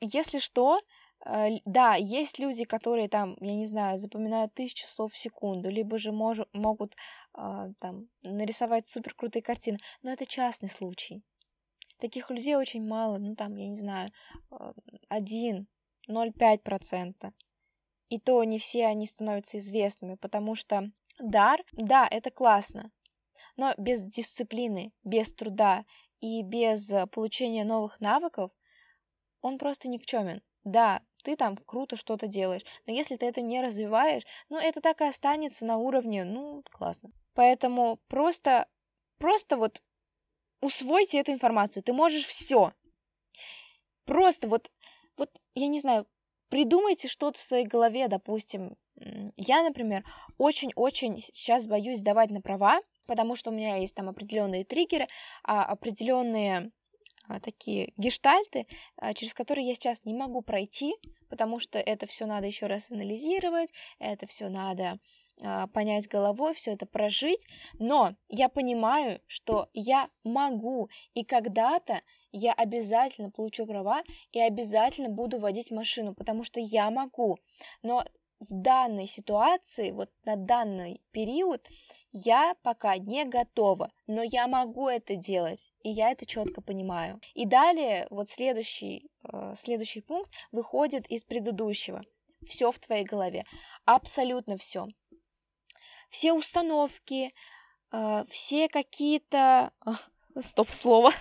если 0.00 0.38
что, 0.38 0.80
да, 1.24 1.96
есть 1.96 2.38
люди, 2.38 2.64
которые 2.64 3.08
там, 3.08 3.36
я 3.40 3.54
не 3.54 3.66
знаю, 3.66 3.98
запоминают 3.98 4.54
тысячу 4.54 4.86
слов 4.86 5.12
в 5.12 5.18
секунду, 5.18 5.68
либо 5.68 5.98
же 5.98 6.12
мож, 6.12 6.38
могут 6.52 6.94
э, 7.36 7.72
там 7.78 8.08
нарисовать 8.22 8.88
супер 8.88 9.14
крутые 9.14 9.42
картины, 9.42 9.78
но 10.02 10.10
это 10.10 10.24
частный 10.24 10.70
случай. 10.70 11.22
Таких 11.98 12.30
людей 12.30 12.56
очень 12.56 12.82
мало, 12.86 13.18
ну 13.18 13.36
там, 13.36 13.54
я 13.56 13.68
не 13.68 13.76
знаю, 13.76 14.10
а, 14.50 14.72
один, 15.08 15.68
0,5%. 16.08 17.32
И 18.08 18.18
то 18.18 18.42
не 18.42 18.58
все 18.58 18.86
они 18.86 19.06
становятся 19.06 19.58
известными, 19.58 20.14
потому 20.14 20.54
что 20.54 20.90
дар, 21.18 21.62
да, 21.72 22.08
это 22.10 22.30
классно, 22.30 22.90
но 23.56 23.74
без 23.76 24.02
дисциплины, 24.02 24.92
без 25.04 25.32
труда 25.32 25.84
и 26.20 26.42
без 26.42 26.90
э, 26.90 27.06
получения 27.06 27.64
новых 27.64 28.00
навыков 28.00 28.50
он 29.42 29.58
просто 29.58 29.88
никчемен. 29.88 30.42
Да, 30.64 31.02
ты 31.22 31.36
там 31.36 31.56
круто 31.56 31.96
что-то 31.96 32.26
делаешь. 32.26 32.64
Но 32.86 32.92
если 32.92 33.16
ты 33.16 33.26
это 33.26 33.40
не 33.40 33.60
развиваешь, 33.60 34.22
ну, 34.48 34.58
это 34.58 34.80
так 34.80 35.00
и 35.00 35.04
останется 35.04 35.64
на 35.64 35.76
уровне, 35.76 36.24
ну, 36.24 36.62
классно. 36.70 37.10
Поэтому 37.34 37.98
просто, 38.08 38.66
просто 39.18 39.56
вот 39.56 39.82
усвойте 40.60 41.18
эту 41.18 41.32
информацию. 41.32 41.82
Ты 41.82 41.92
можешь 41.92 42.26
все. 42.26 42.72
Просто 44.04 44.48
вот, 44.48 44.70
вот, 45.16 45.30
я 45.54 45.68
не 45.68 45.80
знаю, 45.80 46.06
придумайте 46.48 47.08
что-то 47.08 47.38
в 47.38 47.42
своей 47.42 47.66
голове, 47.66 48.08
допустим. 48.08 48.76
Я, 49.36 49.62
например, 49.62 50.04
очень-очень 50.36 51.18
сейчас 51.20 51.66
боюсь 51.66 52.00
сдавать 52.00 52.30
на 52.30 52.42
права, 52.42 52.80
потому 53.06 53.34
что 53.34 53.50
у 53.50 53.54
меня 53.54 53.76
есть 53.76 53.94
там 53.94 54.08
определенные 54.08 54.64
триггеры, 54.64 55.06
а 55.42 55.64
определенные 55.64 56.70
такие 57.38 57.92
гештальты, 57.96 58.66
а, 58.96 59.14
через 59.14 59.34
которые 59.34 59.68
я 59.68 59.74
сейчас 59.74 60.04
не 60.04 60.14
могу 60.14 60.42
пройти, 60.42 60.94
потому 61.28 61.60
что 61.60 61.78
это 61.78 62.06
все 62.06 62.26
надо 62.26 62.46
еще 62.46 62.66
раз 62.66 62.90
анализировать, 62.90 63.72
это 63.98 64.26
все 64.26 64.48
надо 64.48 64.98
а, 65.42 65.66
понять 65.68 66.08
головой, 66.08 66.54
все 66.54 66.72
это 66.72 66.86
прожить, 66.86 67.46
но 67.78 68.14
я 68.28 68.48
понимаю, 68.48 69.20
что 69.26 69.68
я 69.72 70.08
могу, 70.24 70.88
и 71.14 71.24
когда-то 71.24 72.02
я 72.32 72.52
обязательно 72.52 73.30
получу 73.30 73.66
права 73.66 74.02
и 74.32 74.40
обязательно 74.40 75.08
буду 75.08 75.38
водить 75.38 75.70
машину, 75.70 76.14
потому 76.14 76.42
что 76.44 76.60
я 76.60 76.90
могу. 76.90 77.38
Но 77.82 78.04
в 78.40 78.46
данной 78.50 79.06
ситуации, 79.06 79.90
вот 79.90 80.10
на 80.24 80.36
данный 80.36 81.02
период, 81.12 81.68
я 82.12 82.54
пока 82.62 82.96
не 82.96 83.24
готова, 83.24 83.92
но 84.06 84.22
я 84.22 84.48
могу 84.48 84.88
это 84.88 85.14
делать, 85.14 85.72
и 85.82 85.90
я 85.90 86.10
это 86.10 86.26
четко 86.26 86.60
понимаю. 86.60 87.20
И 87.34 87.46
далее, 87.46 88.06
вот 88.10 88.28
следующий, 88.28 89.10
э, 89.32 89.52
следующий 89.54 90.00
пункт 90.00 90.30
выходит 90.50 91.06
из 91.06 91.24
предыдущего. 91.24 92.02
Все 92.46 92.72
в 92.72 92.78
твоей 92.78 93.04
голове, 93.04 93.44
абсолютно 93.84 94.56
все. 94.56 94.88
Все 96.08 96.32
установки, 96.32 97.32
э, 97.92 98.24
все 98.28 98.68
какие-то... 98.68 99.72
Стоп, 100.40 100.70
слово. 100.70 101.12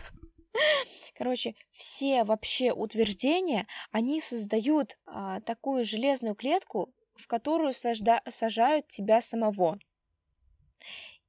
Короче, 1.16 1.56
все 1.72 2.24
вообще 2.24 2.72
утверждения, 2.72 3.68
они 3.92 4.22
создают 4.22 4.98
а, 5.06 5.42
такую 5.42 5.84
железную 5.84 6.34
клетку, 6.34 6.94
в 7.20 7.28
которую 7.28 7.74
сажда, 7.74 8.22
сажают 8.28 8.88
тебя 8.88 9.22
самого. 9.22 9.80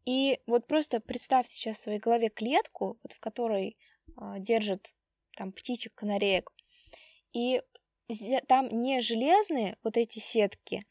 И 0.07 0.41
вот 0.47 0.67
просто 0.67 1.01
представь 1.01 1.47
сейчас 1.47 1.79
в 1.79 1.83
своей 1.83 1.99
голове 1.99 2.29
клетку, 2.31 2.99
вот 3.03 3.13
в 3.13 3.21
которой 3.21 3.77
э, 4.07 4.35
держат 4.39 4.95
там 5.37 5.53
птичек, 5.53 5.95
канареек, 5.95 6.53
и 7.33 7.63
там 8.49 8.69
не 8.81 9.01
железные 9.01 9.77
вот 9.83 9.97
эти 9.97 10.19
сетки, 10.19 10.83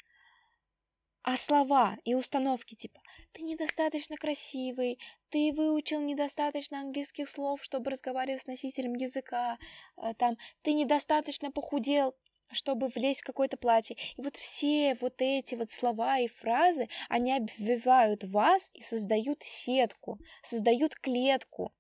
а 1.22 1.36
слова 1.36 1.98
и 2.06 2.16
установки 2.16 2.76
типа 2.76 3.02
«ты 3.34 3.42
недостаточно 3.44 4.16
красивый», 4.16 5.00
«ты 5.30 5.52
выучил 5.54 6.02
недостаточно 6.02 6.80
английских 6.80 7.28
слов, 7.28 7.64
чтобы 7.64 7.92
разговаривать 7.92 8.42
с 8.42 8.48
носителем 8.48 8.94
языка», 8.94 9.58
э, 9.98 10.14
там 10.18 10.38
«ты 10.62 10.74
недостаточно 10.74 11.52
похудел», 11.52 12.16
чтобы 12.52 12.88
влезть 12.88 13.22
в 13.22 13.26
какое-то 13.26 13.58
платье. 13.58 13.98
И 14.18 14.22
вот 14.22 14.38
все 14.38 14.96
вот 15.02 15.16
эти 15.22 15.56
вот 15.56 15.70
слова 15.70 16.20
и 16.20 16.28
фразы, 16.28 16.88
они 17.08 17.34
обвивают 17.34 18.24
вас 18.24 18.72
и 18.74 18.82
создают 18.82 19.44
сетку, 19.44 20.20
создают 20.42 20.96
клетку, 20.96 21.74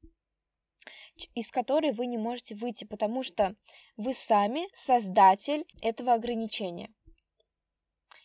из 1.35 1.51
которой 1.51 1.91
вы 1.91 2.05
не 2.05 2.17
можете 2.17 2.55
выйти, 2.55 2.85
потому 2.85 3.23
что 3.23 3.55
вы 3.97 4.13
сами 4.13 4.67
создатель 4.73 5.65
этого 5.81 6.13
ограничения. 6.13 6.93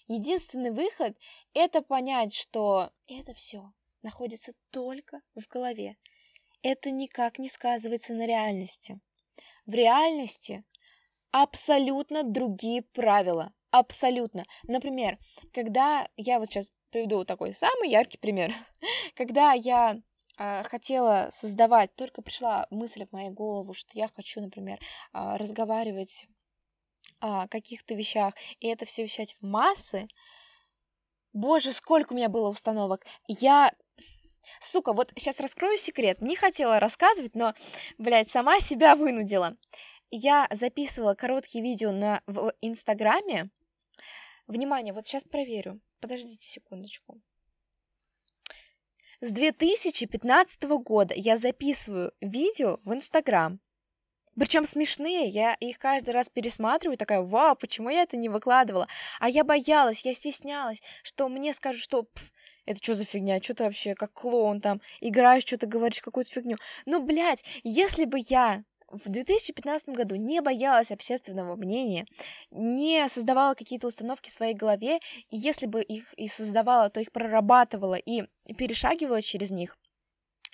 Единственный 0.06 0.70
выход– 0.70 1.16
это 1.54 1.80
понять, 1.80 2.34
что 2.34 2.90
это 3.06 3.32
все 3.32 3.72
находится 4.02 4.52
только 4.70 5.22
в 5.34 5.48
голове. 5.48 5.96
Это 6.62 6.90
никак 6.90 7.38
не 7.38 7.48
сказывается 7.48 8.12
на 8.12 8.26
реальности. 8.26 9.00
В 9.66 9.72
реальности 9.72 10.62
абсолютно 11.34 12.22
другие 12.22 12.82
правила. 12.82 13.52
Абсолютно. 13.72 14.44
Например, 14.68 15.18
когда 15.52 16.08
я 16.16 16.38
вот 16.38 16.46
сейчас 16.46 16.70
приведу 16.90 17.24
такой 17.24 17.52
самый 17.52 17.90
яркий 17.90 18.18
пример. 18.18 18.54
Когда 19.16 19.52
я 19.52 20.00
э, 20.38 20.62
хотела 20.62 21.26
создавать, 21.32 21.92
только 21.96 22.22
пришла 22.22 22.68
мысль 22.70 23.04
в 23.04 23.10
мою 23.10 23.32
голову, 23.32 23.74
что 23.74 23.98
я 23.98 24.06
хочу, 24.06 24.40
например, 24.40 24.78
э, 24.78 25.36
разговаривать 25.36 26.28
о 27.18 27.48
каких-то 27.48 27.94
вещах, 27.94 28.34
и 28.60 28.68
это 28.68 28.84
все 28.84 29.02
вещать 29.02 29.34
в 29.34 29.44
массы. 29.44 30.06
Боже, 31.32 31.72
сколько 31.72 32.12
у 32.12 32.16
меня 32.16 32.28
было 32.28 32.48
установок. 32.48 33.04
Я 33.26 33.72
Сука, 34.60 34.92
вот 34.92 35.10
сейчас 35.16 35.40
раскрою 35.40 35.78
секрет. 35.78 36.20
Не 36.20 36.36
хотела 36.36 36.78
рассказывать, 36.78 37.34
но, 37.34 37.54
блядь, 37.98 38.30
сама 38.30 38.60
себя 38.60 38.94
вынудила 38.94 39.56
я 40.10 40.46
записывала 40.50 41.14
короткие 41.14 41.62
видео 41.62 41.92
на, 41.92 42.22
в 42.26 42.52
Инстаграме. 42.60 43.50
Внимание, 44.46 44.92
вот 44.92 45.06
сейчас 45.06 45.24
проверю. 45.24 45.80
Подождите 46.00 46.46
секундочку. 46.46 47.20
С 49.20 49.30
2015 49.30 50.64
года 50.64 51.14
я 51.16 51.36
записываю 51.36 52.12
видео 52.20 52.78
в 52.84 52.92
Инстаграм. 52.92 53.58
Причем 54.38 54.64
смешные, 54.64 55.28
я 55.28 55.54
их 55.54 55.78
каждый 55.78 56.10
раз 56.10 56.28
пересматриваю, 56.28 56.96
такая, 56.96 57.20
вау, 57.20 57.54
почему 57.56 57.88
я 57.88 58.02
это 58.02 58.16
не 58.16 58.28
выкладывала? 58.28 58.88
А 59.20 59.28
я 59.28 59.44
боялась, 59.44 60.04
я 60.04 60.12
стеснялась, 60.12 60.82
что 61.02 61.28
мне 61.28 61.54
скажут, 61.54 61.80
что 61.80 62.06
Это 62.66 62.82
что 62.82 62.94
за 62.94 63.04
фигня? 63.04 63.40
Что 63.42 63.54
ты 63.54 63.64
вообще 63.64 63.94
как 63.94 64.12
клоун 64.12 64.60
там 64.60 64.80
играешь, 65.00 65.44
что-то 65.44 65.66
говоришь, 65.66 66.00
какую-то 66.00 66.30
фигню? 66.30 66.56
Ну, 66.86 67.02
блядь, 67.02 67.44
если 67.62 68.06
бы 68.06 68.18
я 68.28 68.64
в 69.04 69.08
2015 69.08 69.88
году 69.90 70.14
не 70.16 70.40
боялась 70.40 70.92
общественного 70.92 71.56
мнения, 71.56 72.06
не 72.50 73.08
создавала 73.08 73.54
какие-то 73.54 73.86
установки 73.88 74.28
в 74.28 74.32
своей 74.32 74.54
голове, 74.54 74.98
и 75.30 75.36
если 75.36 75.66
бы 75.66 75.82
их 75.82 76.12
и 76.14 76.28
создавала, 76.28 76.90
то 76.90 77.00
их 77.00 77.12
прорабатывала 77.12 77.94
и 77.94 78.24
перешагивала 78.56 79.22
через 79.22 79.50
них, 79.50 79.76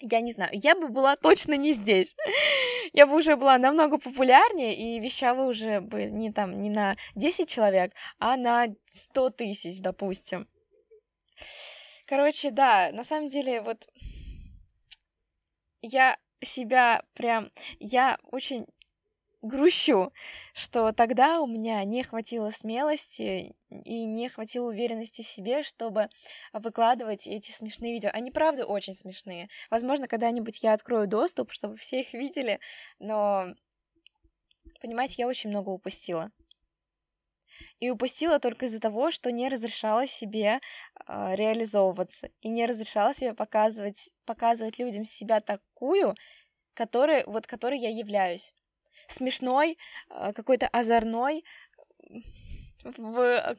я 0.01 0.21
не 0.21 0.33
знаю, 0.33 0.51
я 0.55 0.75
бы 0.75 0.89
была 0.89 1.17
точно 1.17 1.55
не 1.55 1.73
здесь. 1.73 2.17
я 2.93 3.07
бы 3.07 3.17
уже 3.17 3.37
была 3.37 3.59
намного 3.59 3.99
популярнее 3.99 4.75
и 4.75 4.99
вещала 4.99 5.45
уже 5.45 5.81
бы 5.81 6.05
не 6.05 6.33
там, 6.33 6.61
не 6.61 6.71
на 6.71 6.97
10 7.17 7.49
человек, 7.49 7.93
а 8.19 8.37
на 8.37 8.69
100 8.87 9.31
тысяч, 9.31 9.81
допустим. 9.81 10.49
Короче, 12.07 12.51
да, 12.51 12.91
на 12.93 13.05
самом 13.05 13.29
деле, 13.29 13.61
вот 13.61 13.87
я 15.83 16.17
себя 16.43 17.03
прям... 17.15 17.51
Я 17.79 18.19
очень 18.31 18.67
грущу, 19.43 20.13
что 20.53 20.93
тогда 20.93 21.41
у 21.41 21.47
меня 21.47 21.83
не 21.85 22.03
хватило 22.03 22.51
смелости 22.51 23.55
и 23.71 24.05
не 24.05 24.29
хватило 24.29 24.69
уверенности 24.69 25.23
в 25.23 25.27
себе, 25.27 25.63
чтобы 25.63 26.09
выкладывать 26.53 27.27
эти 27.27 27.51
смешные 27.51 27.93
видео. 27.93 28.11
Они, 28.13 28.31
правда, 28.31 28.67
очень 28.67 28.95
смешные. 28.95 29.49
Возможно, 29.71 30.09
когда-нибудь 30.09 30.63
я 30.63 30.75
открою 30.75 31.07
доступ, 31.07 31.53
чтобы 31.53 31.77
все 31.77 32.01
их 32.01 32.13
видели, 32.13 32.61
но, 32.99 33.47
понимаете, 34.81 35.17
я 35.19 35.27
очень 35.27 35.51
много 35.51 35.71
упустила. 35.71 36.31
И 37.79 37.91
упустила 37.91 38.39
только 38.39 38.67
из-за 38.67 38.81
того, 38.81 39.11
что 39.11 39.31
не 39.31 39.49
разрешала 39.49 40.07
себе 40.07 40.61
э, 41.07 41.35
реализовываться 41.35 42.31
и 42.41 42.49
не 42.49 42.67
разрешала 42.67 43.15
себе 43.15 43.35
показывать, 43.35 44.11
показывать 44.25 44.79
людям 44.79 45.05
себя 45.05 45.41
такую, 45.41 46.15
которой, 46.75 47.25
вот 47.27 47.47
которой 47.47 47.79
я 47.79 47.91
являюсь. 47.91 48.55
Смешной, 49.09 49.79
э, 50.11 50.33
какой-то 50.33 50.69
озорной, 50.69 51.45
в 52.85 53.57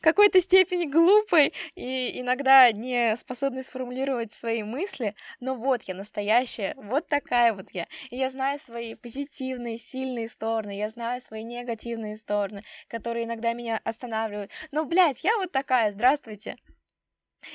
какой-то 0.00 0.40
степени 0.40 0.86
глупой 0.86 1.52
и 1.74 2.20
иногда 2.20 2.70
не 2.72 3.16
способной 3.16 3.64
сформулировать 3.64 4.32
свои 4.32 4.62
мысли, 4.62 5.14
но 5.40 5.54
вот 5.54 5.82
я 5.82 5.94
настоящая, 5.94 6.74
вот 6.76 7.06
такая 7.08 7.52
вот 7.52 7.70
я. 7.72 7.86
И 8.10 8.16
я 8.16 8.30
знаю 8.30 8.58
свои 8.58 8.94
позитивные, 8.94 9.78
сильные 9.78 10.28
стороны, 10.28 10.76
я 10.76 10.88
знаю 10.88 11.20
свои 11.20 11.42
негативные 11.42 12.16
стороны, 12.16 12.64
которые 12.88 13.24
иногда 13.24 13.52
меня 13.52 13.80
останавливают. 13.84 14.50
Но, 14.72 14.84
блядь, 14.84 15.24
я 15.24 15.36
вот 15.36 15.52
такая, 15.52 15.92
здравствуйте. 15.92 16.56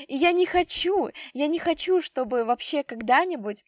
И 0.07 0.15
я 0.15 0.31
не 0.31 0.45
хочу, 0.45 1.09
я 1.33 1.47
не 1.47 1.59
хочу, 1.59 2.01
чтобы 2.01 2.45
вообще 2.45 2.83
когда-нибудь 2.83 3.63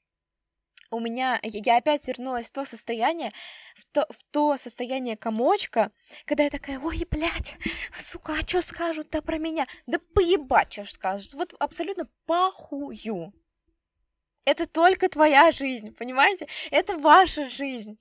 у 0.94 1.00
меня, 1.00 1.40
я 1.44 1.78
опять 1.78 2.08
вернулась 2.08 2.48
в 2.48 2.52
то 2.52 2.64
состояние, 2.64 3.32
в 3.76 3.86
то, 3.86 4.06
в 4.10 4.24
то 4.32 4.58
состояние 4.58 5.18
комочка, 5.18 5.92
когда 6.26 6.44
я 6.44 6.50
такая, 6.50 6.80
ой, 6.80 7.06
блядь, 7.10 7.56
сука, 7.96 8.34
а 8.34 8.48
что 8.48 8.62
скажут-то 8.62 9.22
про 9.22 9.38
меня? 9.38 9.68
Да 9.88 10.00
поебать, 10.14 10.74
что 10.74 10.86
скажут, 10.86 11.34
вот 11.34 11.54
абсолютно 11.60 12.08
похую. 12.26 13.34
Это 14.46 14.68
только 14.68 15.10
твоя 15.10 15.52
жизнь, 15.52 15.94
понимаете? 15.96 16.48
Это 16.70 16.98
ваша 16.98 17.50
жизнь. 17.50 17.98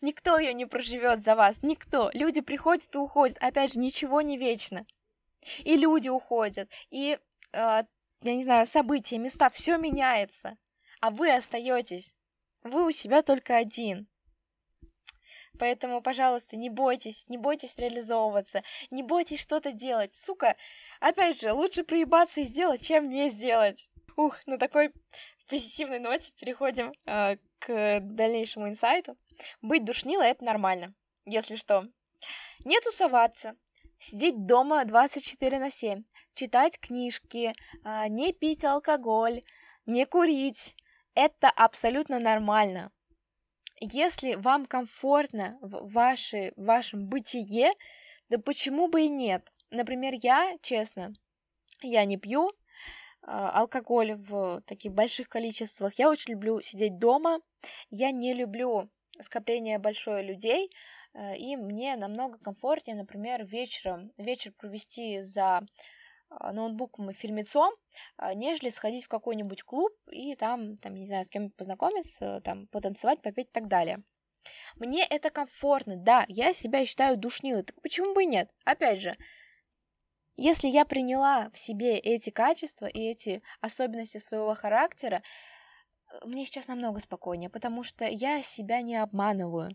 Никто 0.00 0.38
ее 0.38 0.54
не 0.54 0.64
проживет 0.66 1.20
за 1.20 1.36
вас, 1.36 1.62
никто. 1.62 2.10
Люди 2.14 2.40
приходят 2.40 2.94
и 2.94 2.98
уходят. 2.98 3.36
Опять 3.42 3.74
же, 3.74 3.78
ничего 3.78 4.22
не 4.22 4.38
вечно. 4.38 4.86
И 5.64 5.76
люди 5.76 6.08
уходят, 6.08 6.68
и, 6.90 7.18
э, 7.52 7.84
я 8.22 8.34
не 8.34 8.42
знаю, 8.42 8.66
события, 8.66 9.18
места, 9.18 9.50
все 9.50 9.76
меняется 9.76 10.56
а 11.00 11.10
вы 11.10 11.32
остаетесь. 11.32 12.14
Вы 12.62 12.86
у 12.86 12.90
себя 12.90 13.22
только 13.22 13.56
один. 13.56 14.08
Поэтому, 15.58 16.02
пожалуйста, 16.02 16.56
не 16.56 16.70
бойтесь, 16.70 17.28
не 17.28 17.38
бойтесь 17.38 17.78
реализовываться, 17.78 18.62
не 18.90 19.02
бойтесь 19.02 19.40
что-то 19.40 19.72
делать. 19.72 20.12
Сука, 20.12 20.56
опять 21.00 21.40
же, 21.40 21.52
лучше 21.52 21.84
проебаться 21.84 22.40
и 22.40 22.44
сделать, 22.44 22.84
чем 22.84 23.08
не 23.08 23.28
сделать. 23.28 23.90
Ух, 24.16 24.46
на 24.46 24.58
такой 24.58 24.92
позитивной 25.48 25.98
ноте 25.98 26.32
переходим 26.38 26.92
э, 27.06 27.36
к 27.58 28.00
дальнейшему 28.00 28.68
инсайту. 28.68 29.16
Быть 29.62 29.84
душнилой— 29.84 30.28
это 30.30 30.44
нормально, 30.44 30.94
если 31.24 31.56
что. 31.56 31.86
Не 32.64 32.80
тусоваться, 32.80 33.56
сидеть 33.98 34.46
дома 34.46 34.84
24 34.84 35.58
на 35.58 35.70
7, 35.70 36.04
читать 36.34 36.78
книжки, 36.78 37.54
э, 37.84 38.08
не 38.08 38.32
пить 38.32 38.64
алкоголь, 38.64 39.42
не 39.86 40.04
курить, 40.06 40.76
это 41.16 41.50
абсолютно 41.50 42.20
нормально. 42.20 42.92
Если 43.80 44.34
вам 44.34 44.66
комфортно 44.66 45.58
в, 45.60 45.92
вашей, 45.92 46.52
в 46.56 46.64
вашем 46.64 47.08
бытие, 47.08 47.72
да 48.28 48.38
почему 48.38 48.88
бы 48.88 49.02
и 49.02 49.08
нет? 49.08 49.50
Например, 49.70 50.14
я, 50.22 50.56
честно, 50.62 51.12
я 51.82 52.04
не 52.04 52.16
пью 52.16 52.50
э, 52.50 52.54
алкоголь 53.22 54.14
в 54.14 54.62
таких 54.66 54.92
больших 54.92 55.28
количествах. 55.28 55.94
Я 55.98 56.08
очень 56.08 56.32
люблю 56.32 56.60
сидеть 56.62 56.98
дома. 56.98 57.40
Я 57.90 58.12
не 58.12 58.32
люблю 58.32 58.90
скопление 59.20 59.78
большое 59.78 60.22
людей. 60.22 60.70
Э, 61.14 61.36
и 61.36 61.56
мне 61.56 61.96
намного 61.96 62.38
комфортнее, 62.38 62.96
например, 62.96 63.44
вечером, 63.44 64.12
вечер 64.16 64.52
провести 64.52 65.20
за 65.20 65.62
ноутбуком 66.30 67.10
и 67.10 67.14
фильмецом, 67.14 67.74
а, 68.16 68.34
нежели 68.34 68.68
сходить 68.68 69.04
в 69.04 69.08
какой-нибудь 69.08 69.62
клуб 69.62 69.92
и 70.10 70.34
там, 70.34 70.76
там, 70.78 70.94
не 70.94 71.06
знаю, 71.06 71.24
с 71.24 71.28
кем 71.28 71.50
познакомиться, 71.50 72.40
там, 72.42 72.66
потанцевать, 72.68 73.22
попеть 73.22 73.48
и 73.48 73.52
так 73.52 73.68
далее. 73.68 74.02
Мне 74.76 75.04
это 75.04 75.30
комфортно, 75.30 75.96
да, 75.96 76.24
я 76.28 76.52
себя 76.52 76.84
считаю 76.84 77.16
душнилой, 77.16 77.62
так 77.62 77.80
почему 77.82 78.14
бы 78.14 78.24
и 78.24 78.26
нет? 78.26 78.50
Опять 78.64 79.00
же, 79.00 79.16
если 80.36 80.68
я 80.68 80.84
приняла 80.84 81.50
в 81.50 81.58
себе 81.58 81.98
эти 81.98 82.30
качества 82.30 82.86
и 82.86 83.00
эти 83.00 83.42
особенности 83.60 84.18
своего 84.18 84.54
характера, 84.54 85.22
э, 86.12 86.26
мне 86.26 86.44
сейчас 86.44 86.68
намного 86.68 87.00
спокойнее, 87.00 87.48
потому 87.48 87.82
что 87.82 88.04
я 88.06 88.42
себя 88.42 88.82
не 88.82 88.96
обманываю. 88.96 89.70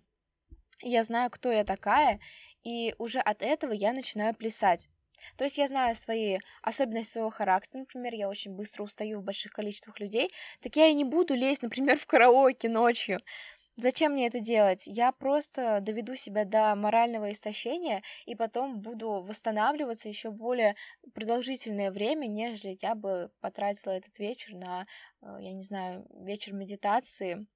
Я 0.83 1.03
знаю, 1.03 1.29
кто 1.31 1.51
я 1.51 1.63
такая, 1.63 2.19
и 2.63 2.93
уже 2.97 3.19
от 3.19 3.41
этого 3.41 3.71
я 3.71 3.91
начинаю 3.93 4.35
плясать. 4.35 4.89
То 5.37 5.43
есть 5.43 5.57
я 5.57 5.67
знаю 5.67 5.95
свои 5.95 6.37
особенности 6.61 7.13
своего 7.13 7.29
характера, 7.29 7.79
например, 7.81 8.13
я 8.15 8.29
очень 8.29 8.51
быстро 8.51 8.83
устаю 8.83 9.19
в 9.19 9.23
больших 9.23 9.51
количествах 9.51 9.99
людей, 9.99 10.31
так 10.61 10.75
я 10.75 10.87
и 10.87 10.93
не 10.93 11.03
буду 11.03 11.33
лезть, 11.33 11.63
например, 11.63 11.97
в 11.97 12.05
караоке 12.05 12.69
ночью. 12.69 13.19
Зачем 13.77 14.11
мне 14.13 14.27
это 14.27 14.39
делать? 14.41 14.85
Я 14.85 15.11
просто 15.11 15.79
доведу 15.81 16.15
себя 16.15 16.45
до 16.45 16.75
морального 16.75 17.31
истощения 17.31 18.03
и 18.25 18.35
потом 18.35 18.81
буду 18.81 19.21
восстанавливаться 19.21 20.09
еще 20.09 20.29
более 20.29 20.75
продолжительное 21.13 21.91
время, 21.91 22.27
нежели 22.27 22.77
я 22.81 22.95
бы 22.95 23.31
потратила 23.39 23.93
этот 23.93 24.19
вечер 24.19 24.55
на, 24.55 24.85
э, 25.21 25.37
я 25.39 25.53
не 25.53 25.63
знаю, 25.63 26.05
вечер 26.11 26.53
медитации 26.53 27.47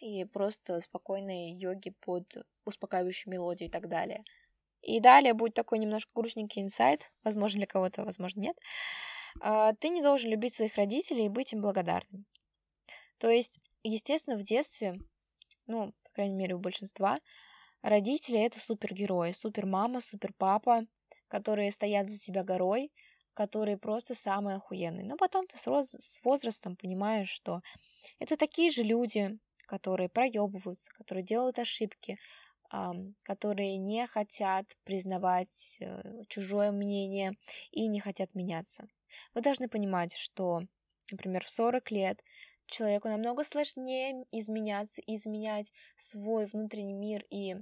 и 0.00 0.24
просто 0.24 0.80
спокойной 0.80 1.52
йоги 1.52 1.90
под 2.00 2.36
успокаивающую 2.64 3.32
мелодию 3.32 3.68
и 3.68 3.72
так 3.72 3.88
далее. 3.88 4.24
И 4.82 5.00
далее 5.00 5.34
будет 5.34 5.54
такой 5.54 5.78
немножко 5.78 6.10
грустненький 6.14 6.62
инсайт, 6.62 7.10
возможно, 7.22 7.58
для 7.58 7.66
кого-то, 7.66 8.04
возможно, 8.04 8.40
нет. 8.40 8.56
А, 9.40 9.74
ты 9.74 9.88
не 9.90 10.02
должен 10.02 10.30
любить 10.30 10.54
своих 10.54 10.76
родителей 10.76 11.26
и 11.26 11.28
быть 11.28 11.52
им 11.52 11.60
благодарным. 11.60 12.26
То 13.18 13.28
есть, 13.28 13.60
естественно, 13.82 14.38
в 14.38 14.42
детстве, 14.42 14.98
ну, 15.66 15.92
по 16.04 16.10
крайней 16.12 16.34
мере, 16.34 16.54
у 16.54 16.58
большинства, 16.58 17.20
родители— 17.82 18.38
это 18.40 18.58
супергерои, 18.58 19.32
супермама, 19.32 20.00
суперпапа, 20.00 20.86
которые 21.28 21.70
стоят 21.70 22.08
за 22.08 22.18
тебя 22.18 22.42
горой, 22.42 22.90
которые 23.34 23.78
просто 23.78 24.14
самые 24.14 24.56
охуенные. 24.56 25.06
Но 25.06 25.16
потом 25.16 25.46
ты 25.46 25.56
с 25.56 26.20
возрастом 26.24 26.76
понимаешь, 26.76 27.28
что 27.28 27.60
это 28.18 28.36
такие 28.36 28.70
же 28.70 28.82
люди, 28.82 29.38
которые 29.66 30.08
проебываются, 30.08 30.90
которые 30.92 31.24
делают 31.24 31.58
ошибки, 31.58 32.18
которые 33.22 33.78
не 33.78 34.06
хотят 34.06 34.76
признавать 34.84 35.78
э, 35.80 36.22
чужое 36.28 36.70
мнение 36.70 37.32
и 37.72 37.88
не 37.88 38.00
хотят 38.00 38.34
меняться. 38.34 38.86
Вы 39.34 39.42
должны 39.42 39.68
понимать, 39.68 40.14
что, 40.14 40.62
например, 41.10 41.44
в 41.44 41.50
40 41.50 41.90
лет 41.90 42.22
человеку 42.66 43.08
намного 43.08 43.42
сложнее 43.42 44.24
изменяться, 44.30 45.02
изменять 45.06 45.72
свой 45.96 46.46
внутренний 46.46 46.94
мир 46.94 47.24
и 47.30 47.56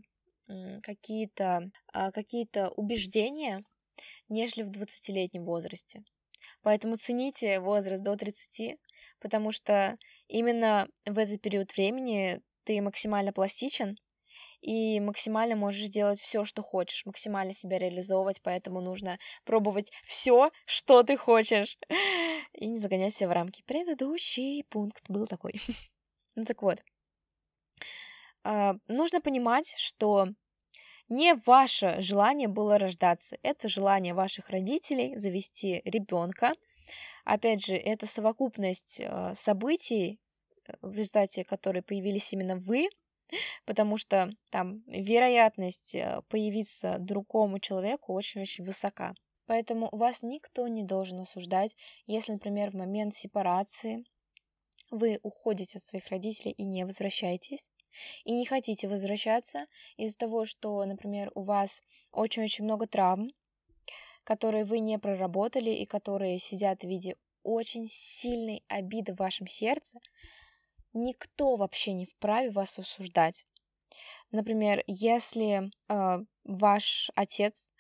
какие-то 0.82 1.70
а, 1.92 2.10
какие 2.10 2.48
убеждения, 2.76 3.64
нежели 4.28 4.62
в 4.62 4.70
20-летнем 4.70 5.44
возрасте. 5.44 6.04
Поэтому 6.62 6.96
цените 6.96 7.60
возраст 7.60 8.02
до 8.02 8.16
30, 8.16 8.78
потому 9.20 9.52
что 9.52 9.98
именно 10.28 10.88
в 11.04 11.18
этот 11.18 11.40
период 11.40 11.76
времени 11.76 12.40
ты 12.64 12.80
максимально 12.80 13.32
пластичен, 13.32 13.98
и 14.60 15.00
максимально 15.00 15.56
можешь 15.56 15.88
делать 15.88 16.20
все, 16.20 16.44
что 16.44 16.62
хочешь, 16.62 17.06
максимально 17.06 17.52
себя 17.52 17.78
реализовывать, 17.78 18.40
поэтому 18.42 18.80
нужно 18.80 19.18
пробовать 19.44 19.92
все, 20.04 20.50
что 20.66 21.02
ты 21.02 21.16
хочешь, 21.16 21.78
и 22.52 22.66
не 22.66 22.78
загонять 22.78 23.14
себя 23.14 23.28
в 23.28 23.32
рамки. 23.32 23.62
Предыдущий 23.66 24.64
пункт 24.64 25.04
был 25.08 25.26
такой. 25.26 25.54
ну 26.34 26.44
так 26.44 26.62
вот, 26.62 26.82
а, 28.44 28.76
нужно 28.88 29.20
понимать, 29.20 29.74
что 29.76 30.28
не 31.08 31.34
ваше 31.46 32.00
желание 32.00 32.48
было 32.48 32.78
рождаться, 32.78 33.38
это 33.42 33.68
желание 33.68 34.14
ваших 34.14 34.50
родителей 34.50 35.16
завести 35.16 35.80
ребенка. 35.84 36.52
Опять 37.24 37.64
же, 37.64 37.74
это 37.76 38.06
совокупность 38.06 39.00
а, 39.04 39.34
событий, 39.34 40.18
э, 40.66 40.72
в 40.80 40.96
результате 40.96 41.44
которой 41.44 41.82
появились 41.82 42.32
именно 42.32 42.56
вы, 42.56 42.88
потому 43.64 43.96
что 43.96 44.30
там 44.50 44.82
вероятность 44.86 45.94
э, 45.94 46.22
появиться 46.28 46.96
другому 46.98 47.58
человеку 47.58 48.12
очень-очень 48.12 48.64
высока. 48.64 49.14
Поэтому 49.46 49.88
вас 49.92 50.22
никто 50.22 50.68
не 50.68 50.82
должен 50.82 51.20
осуждать, 51.20 51.76
если, 52.06 52.32
например, 52.32 52.70
в 52.70 52.74
момент 52.74 53.14
сепарации 53.14 54.04
вы 54.90 55.18
уходите 55.22 55.78
от 55.78 55.84
своих 55.84 56.08
родителей 56.08 56.52
и 56.52 56.64
не 56.64 56.84
возвращаетесь, 56.84 57.70
и 58.24 58.34
не 58.34 58.46
хотите 58.46 58.88
возвращаться 58.88 59.66
из-за 59.96 60.18
того, 60.18 60.44
что, 60.44 60.84
например, 60.84 61.30
у 61.34 61.42
вас 61.42 61.82
очень-очень 62.12 62.64
много 62.64 62.86
травм, 62.86 63.30
которые 64.24 64.64
вы 64.64 64.80
не 64.80 64.98
проработали 64.98 65.70
и 65.70 65.86
которые 65.86 66.38
сидят 66.38 66.82
в 66.82 66.86
виде 66.86 67.16
очень 67.42 67.86
сильной 67.88 68.62
обиды 68.68 69.14
в 69.14 69.18
вашем 69.18 69.46
сердце, 69.46 69.98
никто 70.92 71.56
вообще 71.56 71.92
не 71.92 72.06
вправе 72.06 72.50
вас 72.50 72.78
осуждать. 72.78 73.46
Например, 74.30 74.82
если 74.86 75.70
э, 75.88 76.18
ваш 76.44 77.10
отец 77.14 77.72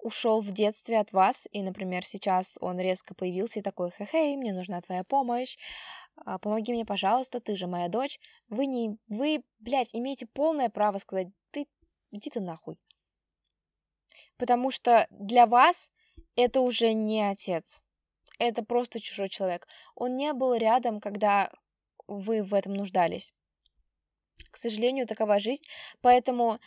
ушел 0.00 0.40
в 0.40 0.52
детстве 0.52 0.98
от 0.98 1.12
вас, 1.12 1.48
и, 1.50 1.62
например, 1.62 2.04
сейчас 2.04 2.56
он 2.60 2.78
резко 2.78 3.14
появился 3.14 3.60
и 3.60 3.62
такой, 3.62 3.90
хе-хей, 3.90 4.36
мне 4.36 4.52
нужна 4.52 4.80
твоя 4.80 5.04
помощь, 5.04 5.56
а, 6.16 6.38
помоги 6.38 6.72
мне, 6.72 6.84
пожалуйста, 6.84 7.40
ты 7.40 7.56
же 7.56 7.66
моя 7.66 7.88
дочь, 7.88 8.18
вы 8.48 8.66
не, 8.66 8.96
вы, 9.08 9.42
блядь, 9.58 9.94
имеете 9.94 10.26
полное 10.26 10.68
право 10.68 10.98
сказать, 10.98 11.28
ты, 11.50 11.66
иди 12.12 12.30
ты 12.30 12.40
нахуй. 12.40 12.78
Потому 14.36 14.70
что 14.70 15.06
для 15.10 15.46
вас 15.46 15.90
это 16.36 16.60
уже 16.60 16.92
не 16.92 17.22
отец, 17.22 17.82
это 18.38 18.64
просто 18.64 19.00
чужой 19.00 19.28
человек. 19.28 19.66
Он 19.96 20.16
не 20.16 20.32
был 20.32 20.54
рядом, 20.54 21.00
когда 21.00 21.50
вы 22.08 22.42
в 22.42 22.54
этом 22.54 22.74
нуждались. 22.74 23.32
К 24.50 24.56
сожалению, 24.56 25.06
такова 25.06 25.38
жизнь, 25.38 25.62
поэтому 26.00 26.58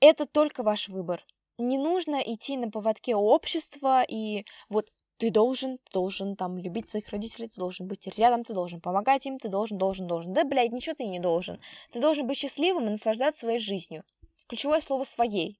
это 0.00 0.26
только 0.26 0.62
ваш 0.62 0.88
выбор. 0.88 1.24
Не 1.56 1.78
нужно 1.78 2.16
идти 2.16 2.56
на 2.56 2.70
поводке 2.70 3.14
общества 3.14 4.04
и 4.06 4.44
вот 4.68 4.88
ты 5.18 5.30
должен, 5.30 5.78
ты 5.78 5.92
должен 5.92 6.36
там 6.36 6.58
любить 6.58 6.88
своих 6.88 7.08
родителей, 7.08 7.48
ты 7.48 7.56
должен 7.56 7.88
быть 7.88 8.06
рядом, 8.16 8.44
ты 8.44 8.54
должен 8.54 8.80
помогать 8.80 9.26
им, 9.26 9.38
ты 9.38 9.48
должен, 9.48 9.76
должен, 9.76 10.06
должен. 10.06 10.32
Да, 10.32 10.44
блядь, 10.44 10.72
ничего 10.72 10.94
ты 10.94 11.06
не 11.06 11.18
должен. 11.18 11.60
Ты 11.90 12.00
должен 12.00 12.26
быть 12.26 12.38
счастливым 12.38 12.86
и 12.86 12.90
наслаждаться 12.90 13.40
своей 13.40 13.58
жизнью. 13.58 14.04
Ключевое 14.46 14.80
слово 14.80 15.04
«своей». 15.04 15.58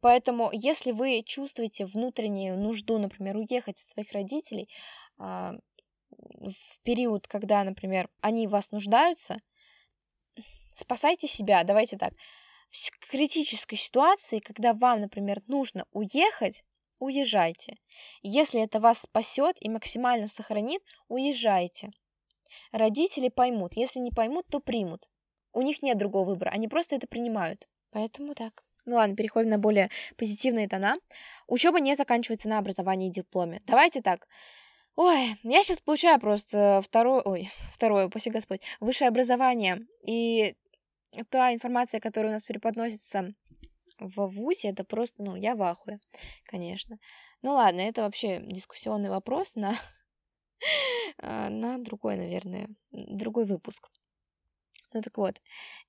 Поэтому, 0.00 0.48
если 0.52 0.92
вы 0.92 1.22
чувствуете 1.26 1.84
внутреннюю 1.84 2.58
нужду, 2.58 2.98
например, 2.98 3.36
уехать 3.36 3.78
от 3.78 3.90
своих 3.90 4.12
родителей, 4.12 4.68
а, 5.18 5.56
в 6.20 6.80
период, 6.82 7.26
когда, 7.26 7.64
например, 7.64 8.08
они 8.20 8.46
в 8.46 8.50
вас 8.50 8.70
нуждаются, 8.70 9.40
спасайте 10.74 11.26
себя, 11.26 11.64
давайте 11.64 11.96
так. 11.96 12.14
В 12.68 13.10
критической 13.10 13.76
ситуации, 13.76 14.38
когда 14.38 14.72
вам, 14.72 15.00
например, 15.00 15.42
нужно 15.46 15.86
уехать, 15.92 16.64
уезжайте. 16.98 17.78
Если 18.22 18.62
это 18.62 18.78
вас 18.78 19.00
спасет 19.00 19.56
и 19.60 19.68
максимально 19.68 20.28
сохранит, 20.28 20.82
уезжайте. 21.08 21.90
Родители 22.72 23.28
поймут, 23.28 23.76
если 23.76 24.00
не 24.00 24.10
поймут, 24.10 24.46
то 24.48 24.60
примут. 24.60 25.08
У 25.52 25.62
них 25.62 25.82
нет 25.82 25.98
другого 25.98 26.30
выбора, 26.30 26.50
они 26.50 26.68
просто 26.68 26.94
это 26.94 27.06
принимают. 27.06 27.68
Поэтому 27.90 28.34
так. 28.34 28.62
Ну 28.86 28.96
ладно, 28.96 29.16
переходим 29.16 29.50
на 29.50 29.58
более 29.58 29.90
позитивные 30.16 30.68
тона. 30.68 30.96
Учеба 31.46 31.80
не 31.80 31.94
заканчивается 31.94 32.48
на 32.48 32.58
образовании 32.58 33.08
и 33.08 33.12
дипломе. 33.12 33.60
Давайте 33.66 34.00
так. 34.00 34.28
Ой, 35.02 35.34
я 35.44 35.62
сейчас 35.62 35.80
получаю 35.80 36.20
просто 36.20 36.80
второе, 36.84 37.22
ой, 37.22 37.48
второе, 37.72 38.08
спаси 38.10 38.28
Господь, 38.28 38.60
высшее 38.80 39.08
образование. 39.08 39.86
И 40.06 40.54
та 41.30 41.54
информация, 41.54 42.00
которая 42.00 42.32
у 42.32 42.34
нас 42.34 42.44
преподносится 42.44 43.32
в 43.98 44.26
ВУЗе, 44.26 44.68
это 44.68 44.84
просто, 44.84 45.22
ну, 45.22 45.36
я 45.36 45.54
в 45.56 45.62
ахуе, 45.62 46.00
конечно. 46.44 46.98
Ну 47.40 47.52
ладно, 47.52 47.80
это 47.80 48.02
вообще 48.02 48.40
дискуссионный 48.42 49.08
вопрос 49.08 49.54
на, 49.54 49.74
а, 51.16 51.48
на 51.48 51.78
другой, 51.78 52.16
наверное, 52.16 52.68
другой 52.90 53.46
выпуск. 53.46 53.88
Ну 54.92 55.02
так 55.02 55.16
вот, 55.18 55.40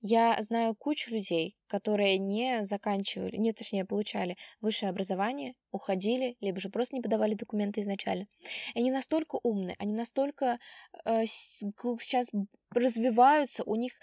я 0.01 0.37
знаю 0.41 0.75
кучу 0.75 1.11
людей, 1.11 1.57
которые 1.67 2.19
не 2.19 2.63
заканчивали, 2.65 3.35
не, 3.37 3.51
точнее, 3.51 3.85
получали 3.85 4.37
высшее 4.61 4.91
образование, 4.91 5.55
уходили, 5.71 6.37
либо 6.39 6.59
же 6.59 6.69
просто 6.69 6.95
не 6.95 7.01
подавали 7.01 7.33
документы 7.33 7.81
изначально. 7.81 8.27
И 8.75 8.79
они 8.79 8.91
настолько 8.91 9.39
умные, 9.41 9.75
они 9.79 9.93
настолько 9.93 10.59
э, 11.05 11.25
сейчас 11.25 12.29
развиваются, 12.69 13.63
у 13.63 13.75
них 13.75 13.93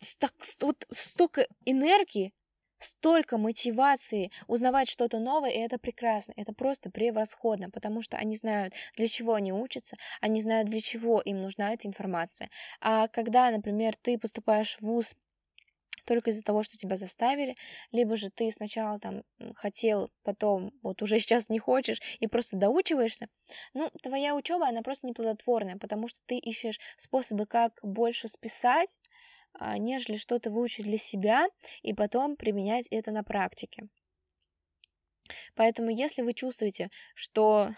сток, 0.00 0.32
вот 0.60 0.86
столько 0.90 1.46
энергии, 1.64 2.34
столько 2.78 3.38
мотивации 3.38 4.30
узнавать 4.46 4.90
что-то 4.90 5.18
новое, 5.18 5.50
и 5.50 5.58
это 5.58 5.78
прекрасно, 5.78 6.32
это 6.36 6.52
просто 6.52 6.90
превосходно, 6.90 7.70
потому 7.70 8.02
что 8.02 8.16
они 8.16 8.36
знают, 8.36 8.74
для 8.96 9.08
чего 9.08 9.34
они 9.34 9.52
учатся, 9.52 9.96
они 10.20 10.40
знают, 10.40 10.68
для 10.68 10.80
чего 10.80 11.20
им 11.20 11.42
нужна 11.42 11.72
эта 11.72 11.88
информация. 11.88 12.50
А 12.80 13.08
когда, 13.08 13.50
например, 13.50 13.94
ты 13.96 14.18
поступаешь 14.18 14.76
в 14.76 14.82
ВУЗ 14.82 15.14
только 16.06 16.30
из-за 16.30 16.42
того, 16.42 16.62
что 16.62 16.78
тебя 16.78 16.96
заставили, 16.96 17.56
либо 17.92 18.16
же 18.16 18.30
ты 18.30 18.50
сначала 18.50 18.98
там 18.98 19.22
хотел, 19.54 20.10
потом 20.22 20.72
вот 20.82 21.02
уже 21.02 21.18
сейчас 21.18 21.48
не 21.50 21.58
хочешь 21.58 22.00
и 22.20 22.26
просто 22.26 22.56
доучиваешься, 22.56 23.28
ну, 23.74 23.90
твоя 24.02 24.34
учеба, 24.34 24.68
она 24.68 24.82
просто 24.82 25.06
неплодотворная, 25.06 25.76
потому 25.76 26.08
что 26.08 26.20
ты 26.26 26.38
ищешь 26.38 26.80
способы, 26.96 27.46
как 27.46 27.80
больше 27.82 28.28
списать, 28.28 28.98
нежели 29.78 30.16
что-то 30.16 30.50
выучить 30.50 30.86
для 30.86 30.98
себя 30.98 31.48
и 31.82 31.94
потом 31.94 32.36
применять 32.36 32.88
это 32.90 33.10
на 33.10 33.22
практике. 33.22 33.88
Поэтому, 35.54 35.90
если 35.90 36.22
вы 36.22 36.32
чувствуете, 36.34 36.90
что 37.14 37.70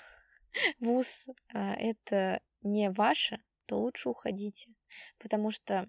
вуз 0.81 1.27
а, 1.53 1.75
это 1.75 2.41
не 2.63 2.91
ваше, 2.91 3.41
то 3.67 3.77
лучше 3.77 4.09
уходите, 4.09 4.71
потому 5.19 5.51
что 5.51 5.89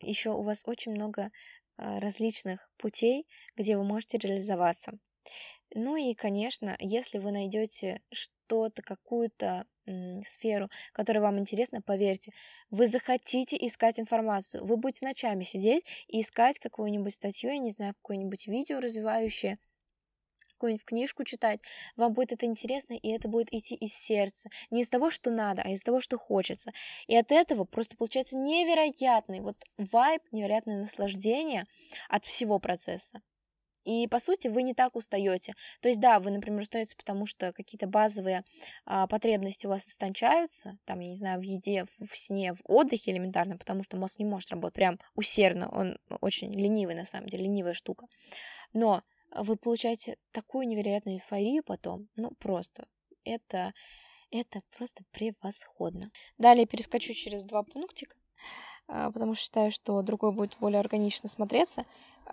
еще 0.00 0.30
у 0.30 0.42
вас 0.42 0.64
очень 0.66 0.92
много 0.92 1.30
а, 1.76 2.00
различных 2.00 2.70
путей, 2.76 3.26
где 3.56 3.76
вы 3.76 3.84
можете 3.84 4.18
реализоваться. 4.18 4.98
Ну 5.74 5.96
и, 5.96 6.14
конечно, 6.14 6.76
если 6.78 7.18
вы 7.18 7.32
найдете 7.32 8.00
что-то, 8.12 8.82
какую-то 8.82 9.66
сферу, 10.24 10.68
которая 10.92 11.22
вам 11.22 11.38
интересна, 11.38 11.80
поверьте, 11.80 12.32
вы 12.70 12.86
захотите 12.86 13.56
искать 13.56 14.00
информацию. 14.00 14.64
Вы 14.64 14.76
будете 14.76 15.06
ночами 15.06 15.44
сидеть 15.44 15.84
и 16.08 16.20
искать 16.20 16.58
какую-нибудь 16.58 17.14
статью, 17.14 17.50
я 17.50 17.58
не 17.58 17.70
знаю, 17.70 17.94
какое-нибудь 17.94 18.48
видео 18.48 18.80
развивающее, 18.80 19.58
какую-нибудь 20.56 20.84
книжку 20.84 21.24
читать, 21.24 21.60
вам 21.96 22.14
будет 22.14 22.32
это 22.32 22.46
интересно, 22.46 22.94
и 22.94 23.10
это 23.10 23.28
будет 23.28 23.52
идти 23.52 23.74
из 23.74 23.94
сердца. 23.94 24.48
Не 24.70 24.82
из 24.82 24.88
того, 24.88 25.10
что 25.10 25.30
надо, 25.30 25.62
а 25.62 25.68
из 25.68 25.82
того, 25.82 26.00
что 26.00 26.18
хочется. 26.18 26.72
И 27.06 27.16
от 27.16 27.30
этого 27.30 27.64
просто 27.64 27.96
получается 27.96 28.38
невероятный 28.38 29.40
вот 29.40 29.56
вайб, 29.76 30.22
невероятное 30.32 30.78
наслаждение 30.78 31.66
от 32.08 32.24
всего 32.24 32.58
процесса. 32.58 33.20
И, 33.86 34.08
по 34.08 34.18
сути, 34.18 34.48
вы 34.48 34.64
не 34.64 34.74
так 34.74 34.96
устаете. 34.96 35.54
То 35.80 35.88
есть, 35.88 36.00
да, 36.00 36.18
вы, 36.18 36.32
например, 36.32 36.60
устаете, 36.60 36.96
потому 36.96 37.24
что 37.24 37.52
какие-то 37.52 37.86
базовые 37.86 38.42
а, 38.84 39.06
потребности 39.06 39.66
у 39.66 39.70
вас 39.70 39.86
истончаются, 39.88 40.76
там, 40.84 40.98
я 40.98 41.10
не 41.10 41.14
знаю, 41.14 41.40
в 41.40 41.44
еде, 41.44 41.84
в, 41.84 42.08
в 42.08 42.18
сне, 42.18 42.52
в 42.52 42.58
отдыхе 42.64 43.12
элементарно, 43.12 43.56
потому 43.56 43.84
что 43.84 43.96
мозг 43.96 44.18
не 44.18 44.24
может 44.24 44.50
работать 44.50 44.74
прям 44.74 44.98
усердно, 45.14 45.68
он 45.70 45.98
очень 46.20 46.52
ленивый, 46.52 46.96
на 46.96 47.04
самом 47.04 47.28
деле, 47.28 47.44
ленивая 47.44 47.74
штука. 47.74 48.08
Но 48.72 49.04
вы 49.30 49.56
получаете 49.56 50.16
такую 50.32 50.66
невероятную 50.66 51.18
эйфорию 51.18 51.62
потом, 51.62 52.08
ну, 52.16 52.32
просто, 52.40 52.88
это, 53.22 53.72
это 54.32 54.62
просто 54.76 55.04
превосходно. 55.12 56.10
Далее 56.38 56.66
перескочу 56.66 57.14
через 57.14 57.44
два 57.44 57.62
пунктика 57.62 58.16
а, 58.88 59.12
потому 59.12 59.34
что 59.34 59.44
считаю, 59.44 59.70
что 59.70 60.02
другой 60.02 60.32
будет 60.32 60.56
более 60.58 60.80
органично 60.80 61.28
смотреться. 61.28 61.86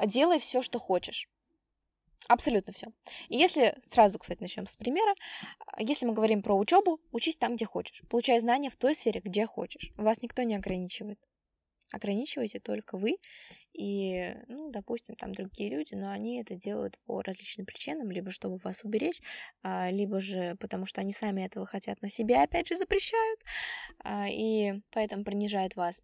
Делай 0.05 0.39
все, 0.39 0.61
что 0.61 0.79
хочешь. 0.79 1.27
Абсолютно 2.29 2.71
все. 2.73 2.87
И 3.27 3.37
если, 3.37 3.75
сразу, 3.79 4.17
кстати, 4.17 4.41
начнем 4.41 4.65
с 4.65 4.75
примера, 4.75 5.13
если 5.77 6.05
мы 6.05 6.13
говорим 6.13 6.41
про 6.41 6.57
учебу, 6.57 6.99
учись 7.11 7.37
там, 7.37 7.55
где 7.55 7.65
хочешь. 7.65 8.01
Получай 8.09 8.39
знания 8.39 8.69
в 8.69 8.77
той 8.77 8.95
сфере, 8.95 9.19
где 9.23 9.45
хочешь. 9.45 9.91
Вас 9.97 10.21
никто 10.21 10.43
не 10.43 10.55
ограничивает. 10.55 11.19
Ограничиваете 11.91 12.59
только 12.59 12.97
вы 12.97 13.17
и, 13.73 14.33
ну, 14.47 14.69
допустим, 14.71 15.15
там 15.15 15.33
другие 15.33 15.69
люди, 15.69 15.95
но 15.95 16.11
они 16.11 16.39
это 16.39 16.55
делают 16.55 16.97
по 17.05 17.21
различным 17.21 17.65
причинам, 17.65 18.11
либо 18.11 18.31
чтобы 18.31 18.57
вас 18.57 18.83
уберечь, 18.83 19.21
а, 19.63 19.89
либо 19.89 20.19
же 20.19 20.55
потому 20.59 20.85
что 20.85 21.01
они 21.01 21.11
сами 21.11 21.41
этого 21.41 21.65
хотят, 21.65 22.01
но 22.01 22.07
себе 22.07 22.37
опять 22.37 22.67
же 22.67 22.75
запрещают, 22.75 23.39
а, 24.03 24.27
и 24.29 24.73
поэтому 24.91 25.23
принижают 25.23 25.75
вас. 25.75 26.01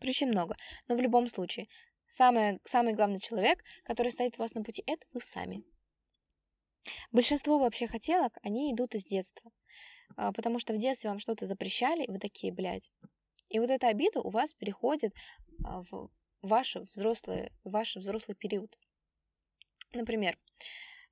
Причин 0.00 0.28
много, 0.28 0.56
но 0.88 0.96
в 0.96 1.00
любом 1.00 1.28
случае, 1.28 1.68
самый, 2.12 2.60
самый 2.64 2.92
главный 2.92 3.20
человек, 3.20 3.64
который 3.84 4.12
стоит 4.12 4.36
у 4.36 4.42
вас 4.42 4.54
на 4.54 4.62
пути, 4.62 4.82
это 4.86 5.06
вы 5.12 5.20
сами. 5.20 5.64
Большинство 7.10 7.58
вообще 7.58 7.86
хотелок, 7.86 8.36
они 8.42 8.72
идут 8.72 8.94
из 8.94 9.04
детства. 9.04 9.50
А, 10.16 10.32
потому 10.32 10.58
что 10.58 10.74
в 10.74 10.78
детстве 10.78 11.10
вам 11.10 11.18
что-то 11.18 11.46
запрещали, 11.46 12.04
и 12.04 12.10
вы 12.10 12.18
такие, 12.18 12.52
блядь. 12.52 12.90
И 13.48 13.58
вот 13.58 13.70
эта 13.70 13.88
обида 13.88 14.20
у 14.20 14.30
вас 14.30 14.52
переходит 14.52 15.12
а, 15.64 15.82
в 15.90 16.10
ваш 16.42 16.76
взрослый, 16.76 17.50
ваш 17.64 17.96
взрослый 17.96 18.36
период. 18.36 18.76
Например, 19.92 20.38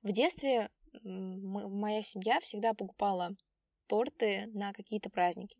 в 0.03 0.11
детстве 0.11 0.69
моя 1.03 2.01
семья 2.01 2.39
всегда 2.41 2.73
покупала 2.73 3.35
торты 3.87 4.47
на 4.47 4.73
какие-то 4.73 5.09
праздники. 5.09 5.57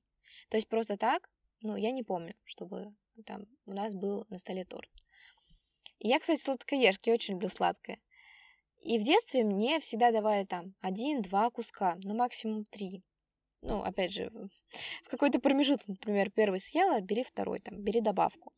То 0.49 0.57
есть 0.57 0.67
просто 0.67 0.97
так, 0.97 1.29
ну, 1.61 1.75
я 1.77 1.91
не 1.91 2.03
помню, 2.03 2.35
чтобы 2.43 2.93
там 3.25 3.45
у 3.65 3.73
нас 3.73 3.95
был 3.95 4.25
на 4.29 4.37
столе 4.37 4.65
торт. 4.65 4.89
Я, 6.03 6.19
кстати, 6.19 6.39
сладкоежка, 6.39 7.11
я 7.11 7.13
очень 7.13 7.35
люблю 7.35 7.47
сладкое. 7.47 7.99
И 8.79 8.97
в 8.97 9.03
детстве 9.03 9.43
мне 9.43 9.79
всегда 9.79 10.11
давали 10.11 10.45
там 10.45 10.73
один-два 10.81 11.51
куска, 11.51 11.95
ну 12.03 12.15
максимум 12.15 12.65
три. 12.65 13.03
Ну, 13.61 13.83
опять 13.83 14.11
же, 14.11 14.31
в 15.03 15.09
какой-то 15.09 15.39
промежуток, 15.39 15.87
например, 15.87 16.31
первый 16.31 16.59
съела, 16.59 16.99
бери 17.01 17.23
второй, 17.23 17.59
там, 17.59 17.79
бери 17.83 18.01
добавку. 18.01 18.51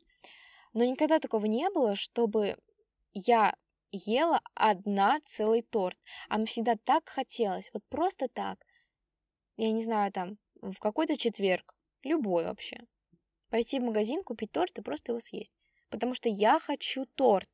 Но 0.71 0.86
никогда 0.86 1.19
такого 1.19 1.45
не 1.45 1.69
было, 1.69 1.95
чтобы 1.95 2.58
я 3.12 3.53
ела 3.91 4.39
одна 4.56 5.19
целый 5.25 5.63
торт. 5.63 5.99
А 6.29 6.38
мне 6.38 6.45
всегда 6.45 6.77
так 6.77 7.10
хотелось, 7.10 7.71
вот 7.73 7.84
просто 7.89 8.29
так. 8.29 8.65
Я 9.58 9.73
не 9.73 9.84
знаю, 9.84 10.13
там, 10.13 10.38
в 10.62 10.79
какой-то 10.79 11.17
четверг, 11.17 11.75
любой 12.03 12.45
вообще. 12.45 12.79
Пойти 13.49 13.79
в 13.82 13.84
магазин, 13.84 14.23
купить 14.23 14.53
торт 14.53 14.79
и 14.79 14.82
просто 14.82 15.12
его 15.12 15.19
съесть. 15.19 15.53
Потому 15.93 16.15
что 16.15 16.27
я 16.27 16.58
хочу 16.58 17.06
торт. 17.06 17.47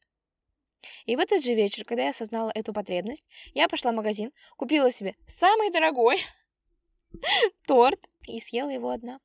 И 1.05 1.17
в 1.17 1.19
этот 1.19 1.43
же 1.43 1.53
вечер, 1.55 1.83
когда 1.83 2.03
я 2.03 2.11
осознала 2.11 2.49
эту 2.55 2.71
потребность, 2.71 3.27
я 3.53 3.67
пошла 3.67 3.91
в 3.91 3.95
магазин, 3.95 4.31
купила 4.55 4.89
себе 4.91 5.13
самый 5.27 5.69
дорогой 5.71 6.21
торт 7.67 7.99
и 8.29 8.39
съела 8.39 8.69
его 8.69 8.91
одна. 8.91 9.19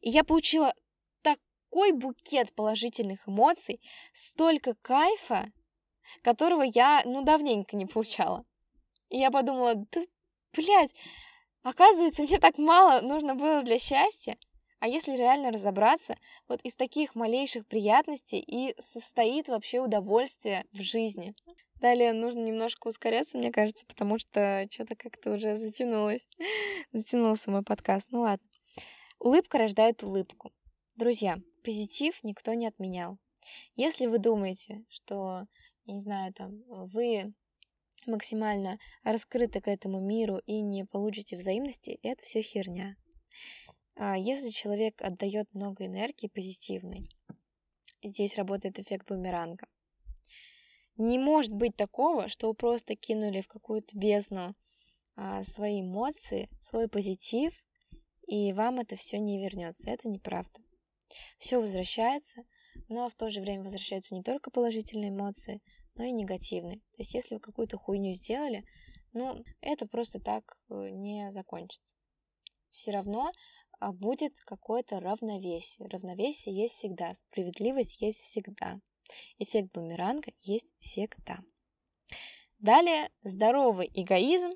И 0.00 0.08
я 0.08 0.24
получила 0.24 0.72
такой 1.20 1.92
букет 1.92 2.54
положительных 2.54 3.28
эмоций, 3.28 3.82
столько 4.14 4.74
кайфа, 4.80 5.52
которого 6.22 6.62
я, 6.62 7.02
ну, 7.04 7.22
давненько 7.22 7.76
не 7.76 7.84
получала. 7.84 8.46
И 9.10 9.18
я 9.18 9.30
подумала, 9.30 9.74
да, 9.74 10.00
блядь, 10.54 10.94
оказывается, 11.62 12.22
мне 12.22 12.38
так 12.38 12.56
мало 12.56 13.02
нужно 13.02 13.34
было 13.34 13.62
для 13.62 13.78
счастья. 13.78 14.38
А 14.78 14.88
если 14.88 15.16
реально 15.16 15.50
разобраться, 15.50 16.16
вот 16.48 16.60
из 16.62 16.76
таких 16.76 17.14
малейших 17.14 17.66
приятностей 17.66 18.40
и 18.40 18.74
состоит 18.78 19.48
вообще 19.48 19.80
удовольствие 19.80 20.64
в 20.72 20.80
жизни. 20.80 21.34
Далее 21.80 22.12
нужно 22.12 22.40
немножко 22.40 22.88
ускоряться, 22.88 23.38
мне 23.38 23.52
кажется, 23.52 23.86
потому 23.86 24.18
что 24.18 24.66
что-то 24.70 24.94
как-то 24.96 25.32
уже 25.32 25.56
затянулось. 25.56 26.26
Затянулся 26.92 27.50
мой 27.50 27.62
подкаст. 27.62 28.08
Ну 28.10 28.20
ладно. 28.20 28.46
Улыбка 29.18 29.58
рождает 29.58 30.02
улыбку. 30.02 30.52
Друзья, 30.96 31.36
позитив 31.62 32.22
никто 32.22 32.54
не 32.54 32.66
отменял. 32.66 33.18
Если 33.74 34.06
вы 34.06 34.18
думаете, 34.18 34.84
что, 34.88 35.46
я 35.84 35.94
не 35.94 36.00
знаю, 36.00 36.32
там, 36.32 36.62
вы 36.68 37.34
максимально 38.06 38.78
раскрыты 39.02 39.60
к 39.60 39.68
этому 39.68 40.00
миру 40.00 40.40
и 40.46 40.60
не 40.62 40.84
получите 40.84 41.36
взаимности, 41.36 41.98
это 42.02 42.24
все 42.24 42.42
херня. 42.42 42.96
А 43.96 44.16
если 44.16 44.50
человек 44.50 45.00
отдает 45.00 45.52
много 45.54 45.86
энергии 45.86 46.28
позитивной, 46.28 47.08
здесь 48.02 48.36
работает 48.36 48.78
эффект 48.78 49.08
бумеранга. 49.08 49.66
Не 50.98 51.18
может 51.18 51.52
быть 51.52 51.76
такого, 51.76 52.28
что 52.28 52.48
вы 52.48 52.54
просто 52.54 52.94
кинули 52.94 53.40
в 53.40 53.48
какую-то 53.48 53.96
бездну 53.96 54.54
а, 55.14 55.42
свои 55.42 55.80
эмоции, 55.80 56.50
свой 56.60 56.88
позитив, 56.88 57.64
и 58.26 58.52
вам 58.52 58.80
это 58.80 58.96
все 58.96 59.18
не 59.18 59.42
вернется. 59.42 59.88
Это 59.88 60.08
неправда. 60.08 60.60
Все 61.38 61.58
возвращается, 61.58 62.42
но 62.88 63.08
в 63.08 63.14
то 63.14 63.30
же 63.30 63.40
время 63.40 63.62
возвращаются 63.62 64.14
не 64.14 64.22
только 64.22 64.50
положительные 64.50 65.10
эмоции, 65.10 65.62
но 65.94 66.04
и 66.04 66.12
негативные. 66.12 66.78
То 66.78 66.98
есть 66.98 67.14
если 67.14 67.36
вы 67.36 67.40
какую-то 67.40 67.78
хуйню 67.78 68.12
сделали, 68.12 68.64
ну, 69.12 69.42
это 69.60 69.86
просто 69.86 70.20
так 70.20 70.58
э, 70.68 70.90
не 70.90 71.30
закончится. 71.30 71.96
Все 72.70 72.90
равно 72.90 73.32
будет 73.80 74.38
какое-то 74.40 75.00
равновесие. 75.00 75.88
Равновесие 75.88 76.54
есть 76.54 76.74
всегда, 76.74 77.12
справедливость 77.14 78.00
есть 78.00 78.20
всегда. 78.20 78.80
Эффект 79.38 79.72
бумеранга 79.72 80.32
есть 80.40 80.74
всегда. 80.78 81.38
Далее, 82.58 83.10
здоровый 83.22 83.90
эгоизм 83.92 84.52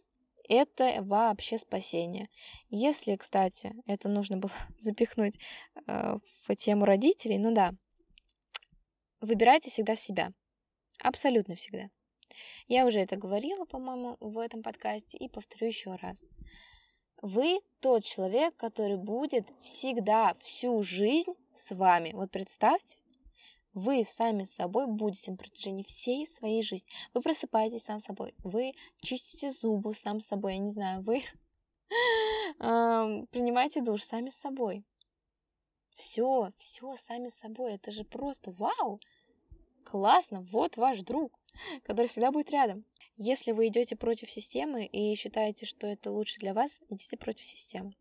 это 0.49 0.97
вообще 1.03 1.59
спасение. 1.59 2.29
Если, 2.71 3.15
кстати, 3.15 3.73
это 3.87 4.09
нужно 4.09 4.39
было 4.39 4.53
запихнуть 4.79 5.39
э, 5.87 6.17
в 6.43 6.57
тему 6.57 6.85
родителей, 6.87 7.39
ну 7.39 7.55
да, 7.55 7.73
выбирайте 9.21 9.71
всегда 9.71 9.95
в 9.95 10.01
себя. 10.01 10.33
Абсолютно 11.03 11.55
всегда. 11.55 11.89
Я 12.67 12.87
уже 12.87 13.01
это 13.01 13.17
говорила, 13.17 13.65
по-моему, 13.65 14.17
в 14.21 14.39
этом 14.39 14.63
подкасте 14.63 15.19
и 15.19 15.29
повторю 15.29 15.69
еще 15.69 15.95
раз. 15.97 16.25
Вы 17.23 17.61
тот 17.81 18.03
человек, 18.03 18.57
который 18.57 18.97
будет 18.97 19.53
всегда, 19.63 20.35
всю 20.41 20.83
жизнь 20.83 21.33
с 21.53 21.75
вами. 21.75 22.13
Вот 22.15 22.31
представьте, 22.31 22.97
вы 23.75 24.05
сами 24.05 24.45
с 24.45 24.55
собой 24.55 24.87
будете 24.87 25.31
на 25.31 25.37
протяжении 25.37 25.85
всей 25.85 26.27
своей 26.27 26.63
жизни. 26.63 26.91
Вы 27.13 27.21
просыпаетесь 27.21 27.85
сам 27.85 28.01
собой, 28.01 28.35
вы 28.43 28.73
чистите 29.01 29.51
зубы 29.51 29.95
сам 29.95 30.21
собой, 30.21 30.55
я 30.55 30.59
не 30.59 30.71
знаю, 30.71 31.03
вы 31.03 31.23
принимаете 32.59 33.83
душ 33.83 34.03
сами 34.03 34.29
с 34.29 34.37
собой. 34.37 34.85
Все, 35.95 36.51
все 36.57 36.97
сами 36.97 37.29
с 37.29 37.35
собой. 37.35 37.75
Это 37.75 37.91
же 37.91 38.05
просто 38.05 38.53
вау! 38.53 39.01
Классно, 39.85 40.41
вот 40.41 40.79
ваш 40.79 41.03
друг, 41.03 41.39
который 41.83 42.07
всегда 42.07 42.33
будет 42.33 42.51
рядом. 42.51 42.85
Если 43.23 43.53
вы 43.53 43.69
идете 43.69 43.97
против 43.97 44.31
системы 44.31 44.87
и 44.87 45.15
считаете, 45.15 45.67
что 45.67 45.87
это 45.87 46.11
лучше 46.11 46.39
для 46.41 46.55
вас, 46.55 46.81
идите 46.89 47.17
против 47.17 47.45
системы. 47.45 47.95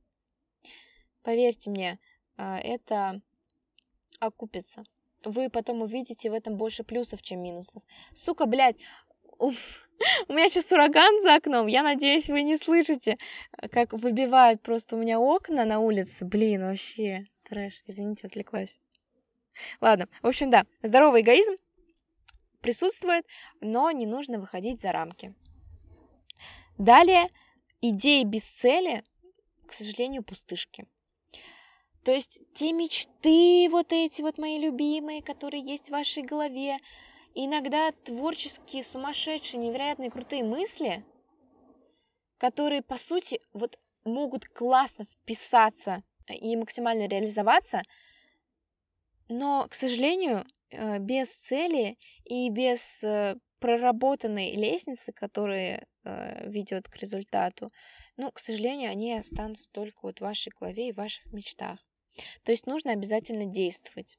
Поверьте 1.23 1.69
мне, 1.69 1.99
а, 2.37 2.57
это 2.59 3.21
окупится 4.19 4.85
вы 5.23 5.49
потом 5.49 5.81
увидите 5.81 6.29
в 6.29 6.33
этом 6.33 6.55
больше 6.55 6.83
плюсов, 6.83 7.21
чем 7.21 7.41
минусов. 7.41 7.83
Сука, 8.13 8.45
блядь, 8.45 8.77
у, 9.37 9.49
у 10.27 10.33
меня 10.33 10.49
сейчас 10.49 10.71
ураган 10.71 11.21
за 11.21 11.35
окном, 11.35 11.67
я 11.67 11.83
надеюсь, 11.83 12.29
вы 12.29 12.43
не 12.43 12.57
слышите, 12.57 13.17
как 13.71 13.93
выбивают 13.93 14.61
просто 14.61 14.95
у 14.95 14.99
меня 14.99 15.19
окна 15.19 15.65
на 15.65 15.79
улице. 15.79 16.25
Блин, 16.25 16.63
вообще, 16.63 17.25
трэш, 17.47 17.83
извините, 17.85 18.27
отвлеклась. 18.27 18.79
Ладно, 19.81 20.07
в 20.21 20.27
общем, 20.27 20.49
да, 20.49 20.65
здоровый 20.83 21.21
эгоизм 21.21 21.55
присутствует, 22.61 23.25
но 23.61 23.91
не 23.91 24.05
нужно 24.05 24.39
выходить 24.39 24.81
за 24.81 24.91
рамки. 24.91 25.35
Далее, 26.77 27.29
идеи 27.81 28.23
без 28.23 28.43
цели, 28.45 29.03
к 29.67 29.73
сожалению, 29.73 30.23
пустышки. 30.23 30.87
То 32.03 32.13
есть 32.13 32.39
те 32.53 32.71
мечты, 32.71 33.69
вот 33.69 33.91
эти 33.91 34.21
вот 34.21 34.37
мои 34.37 34.57
любимые, 34.57 35.21
которые 35.21 35.61
есть 35.61 35.87
в 35.87 35.91
вашей 35.91 36.23
голове, 36.23 36.77
иногда 37.35 37.91
творческие, 37.91 38.83
сумасшедшие, 38.83 39.61
невероятные, 39.61 40.09
крутые 40.09 40.43
мысли, 40.43 41.03
которые, 42.37 42.81
по 42.81 42.95
сути, 42.95 43.41
вот 43.53 43.77
могут 44.05 44.45
классно 44.45 45.03
вписаться 45.03 46.03
и 46.27 46.55
максимально 46.55 47.07
реализоваться, 47.07 47.81
но, 49.27 49.67
к 49.69 49.73
сожалению, 49.73 50.45
без 50.71 51.31
цели 51.31 51.97
и 52.25 52.49
без 52.49 53.03
э, 53.03 53.35
проработанной 53.59 54.51
лестницы, 54.51 55.11
которая 55.11 55.87
э, 56.03 56.49
ведет 56.49 56.87
к 56.87 56.95
результату, 56.97 57.69
ну, 58.17 58.31
к 58.31 58.39
сожалению, 58.39 58.91
они 58.91 59.13
останутся 59.13 59.69
только 59.71 59.99
вот 60.03 60.19
в 60.19 60.21
вашей 60.21 60.51
голове 60.59 60.89
и 60.89 60.91
в 60.91 60.97
ваших 60.97 61.25
мечтах. 61.31 61.79
То 62.43 62.51
есть 62.51 62.67
нужно 62.67 62.91
обязательно 62.91 63.45
действовать. 63.45 64.17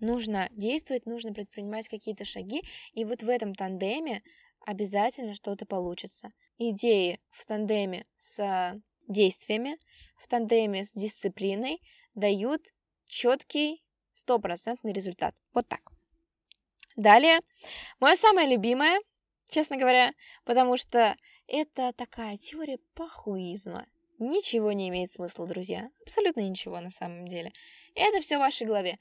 Нужно 0.00 0.48
действовать, 0.52 1.06
нужно 1.06 1.32
предпринимать 1.32 1.88
какие-то 1.88 2.24
шаги, 2.24 2.62
и 2.92 3.04
вот 3.04 3.22
в 3.22 3.28
этом 3.28 3.54
тандеме 3.54 4.22
обязательно 4.60 5.34
что-то 5.34 5.66
получится. 5.66 6.30
Идеи 6.58 7.20
в 7.30 7.44
тандеме 7.46 8.04
с 8.16 8.80
действиями, 9.08 9.78
в 10.16 10.28
тандеме 10.28 10.84
с 10.84 10.92
дисциплиной 10.92 11.80
дают 12.14 12.62
четкий 13.06 13.81
стопроцентный 14.12 14.92
результат. 14.92 15.34
Вот 15.52 15.66
так. 15.68 15.80
Далее, 16.96 17.40
мое 18.00 18.14
самое 18.16 18.48
любимое, 18.48 19.00
честно 19.48 19.76
говоря, 19.76 20.12
потому 20.44 20.76
что 20.76 21.16
это 21.46 21.92
такая 21.92 22.36
теория 22.36 22.78
похуизма. 22.94 23.86
Ничего 24.18 24.72
не 24.72 24.88
имеет 24.88 25.10
смысла, 25.10 25.46
друзья. 25.46 25.90
Абсолютно 26.02 26.40
ничего 26.40 26.80
на 26.80 26.90
самом 26.90 27.26
деле. 27.26 27.52
Это 27.94 28.20
все 28.20 28.36
в 28.36 28.40
вашей 28.40 28.66
голове. 28.66 28.98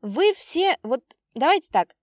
Вы 0.00 0.32
все, 0.32 0.76
вот 0.82 1.02
давайте 1.34 1.70
так, 1.70 1.94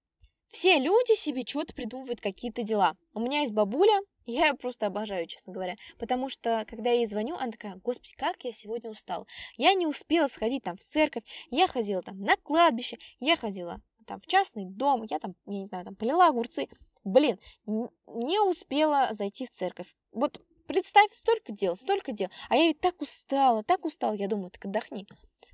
все 0.47 0.79
люди 0.79 1.15
себе 1.15 1.43
что-то 1.45 1.73
придумывают, 1.73 2.21
какие-то 2.21 2.63
дела. 2.63 2.95
У 3.13 3.19
меня 3.19 3.41
есть 3.41 3.53
бабуля, 3.53 3.99
я 4.25 4.47
ее 4.47 4.53
просто 4.53 4.87
обожаю, 4.87 5.27
честно 5.27 5.53
говоря, 5.53 5.75
потому 5.97 6.29
что, 6.29 6.65
когда 6.67 6.89
я 6.89 6.97
ей 6.97 7.05
звоню, 7.05 7.35
она 7.35 7.51
такая, 7.51 7.75
господи, 7.77 8.15
как 8.15 8.43
я 8.43 8.51
сегодня 8.51 8.89
устала. 8.89 9.25
Я 9.57 9.73
не 9.73 9.87
успела 9.87 10.27
сходить 10.27 10.63
там 10.63 10.77
в 10.77 10.81
церковь, 10.81 11.23
я 11.49 11.67
ходила 11.67 12.01
там 12.01 12.19
на 12.19 12.35
кладбище, 12.37 12.97
я 13.19 13.35
ходила 13.35 13.81
там 14.05 14.19
в 14.19 14.27
частный 14.27 14.65
дом, 14.65 15.03
я 15.09 15.19
там, 15.19 15.35
я 15.45 15.59
не 15.59 15.65
знаю, 15.65 15.85
там 15.85 15.95
полила 15.95 16.27
огурцы. 16.27 16.67
Блин, 17.03 17.39
не 17.65 18.39
успела 18.39 19.09
зайти 19.11 19.45
в 19.45 19.51
церковь. 19.51 19.95
Вот 20.11 20.41
представь, 20.67 21.13
столько 21.13 21.51
дел, 21.51 21.75
столько 21.75 22.11
дел. 22.11 22.29
А 22.49 22.55
я 22.55 22.67
ведь 22.67 22.79
так 22.79 23.01
устала, 23.01 23.63
так 23.63 23.85
устала. 23.85 24.13
Я 24.13 24.27
думаю, 24.27 24.49
так 24.49 24.65
отдохни. 24.65 25.07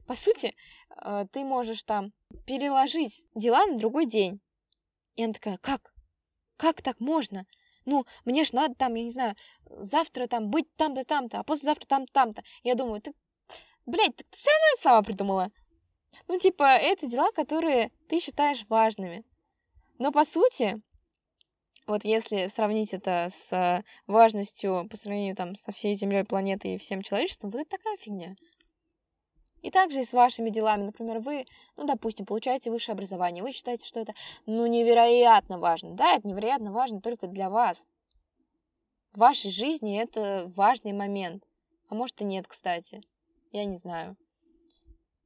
По 0.08 0.16
сути, 0.16 0.56
э, 1.04 1.26
ты 1.32 1.44
можешь 1.44 1.84
там 1.84 2.14
переложить 2.46 3.26
дела 3.36 3.66
на 3.66 3.78
другой 3.78 4.06
день. 4.06 4.40
И 5.16 5.24
она 5.24 5.34
такая, 5.34 5.58
как? 5.58 5.94
Как 6.58 6.82
так 6.82 7.00
можно? 7.00 7.46
Ну, 7.86 8.06
мне 8.26 8.44
ж 8.44 8.54
надо 8.54 8.76
там, 8.76 8.94
я 8.96 9.04
не 9.04 9.10
знаю, 9.10 9.36
завтра 9.65 10.28
там 10.28 10.50
быть 10.50 10.74
там-то, 10.76 11.04
там-то, 11.04 11.39
а 11.39 11.44
послезавтра 11.44 11.88
там-то, 11.88 12.13
там-то. 12.13 12.44
Я 12.63 12.76
думаю, 12.76 13.02
ты, 13.02 13.13
блядь, 13.86 14.15
ты 14.15 14.26
все 14.32 14.50
равно 14.50 14.65
это 14.74 14.82
сама 14.82 15.02
придумала. 15.02 15.52
Ну, 16.28 16.38
типа, 16.38 16.63
это 16.63 17.08
дела, 17.08 17.32
которые 17.32 17.91
ты 18.08 18.20
считаешь 18.20 18.65
важными. 18.70 19.24
Но 19.98 20.12
по 20.12 20.24
сути, 20.24 20.82
вот 21.88 22.06
если 22.06 22.48
сравнить 22.48 22.94
это 22.94 23.28
с 23.30 23.84
важностью 24.08 24.88
по 24.89 24.98
сравнению 24.98 25.36
там 25.36 25.56
со 25.56 25.72
всей 25.72 25.94
Землей, 25.94 26.24
планетой 26.24 26.76
и 26.76 26.78
всем 26.78 27.02
человечеством, 27.02 27.50
вот 27.50 27.62
это 27.62 27.78
такая 27.78 27.98
фигня. 27.98 28.36
И 29.62 29.69
также 29.69 30.00
и 30.00 30.04
с 30.04 30.13
вашими 30.13 30.50
делами. 30.50 30.84
Например, 30.84 31.19
вы, 31.19 31.45
ну, 31.78 31.86
допустим, 31.86 32.26
получаете 32.26 32.71
высшее 32.71 32.93
образование, 32.93 33.43
вы 33.43 33.52
считаете, 33.52 33.88
что 33.88 34.00
это, 34.00 34.13
ну, 34.45 34.65
невероятно 34.65 35.60
важно. 35.60 35.93
Да, 35.93 36.15
это 36.15 36.28
невероятно 36.28 36.71
важно 36.71 37.02
только 37.02 37.28
для 37.28 37.50
вас. 37.50 37.88
В 39.13 39.19
вашей 39.19 39.52
жизни 39.52 40.02
это 40.02 40.52
важный 40.56 40.93
момент. 40.93 41.43
А 41.89 41.95
может 41.95 42.21
и 42.21 42.26
нет, 42.26 42.47
кстати. 42.47 43.02
Я 43.52 43.65
не 43.65 43.76
знаю. 43.76 44.15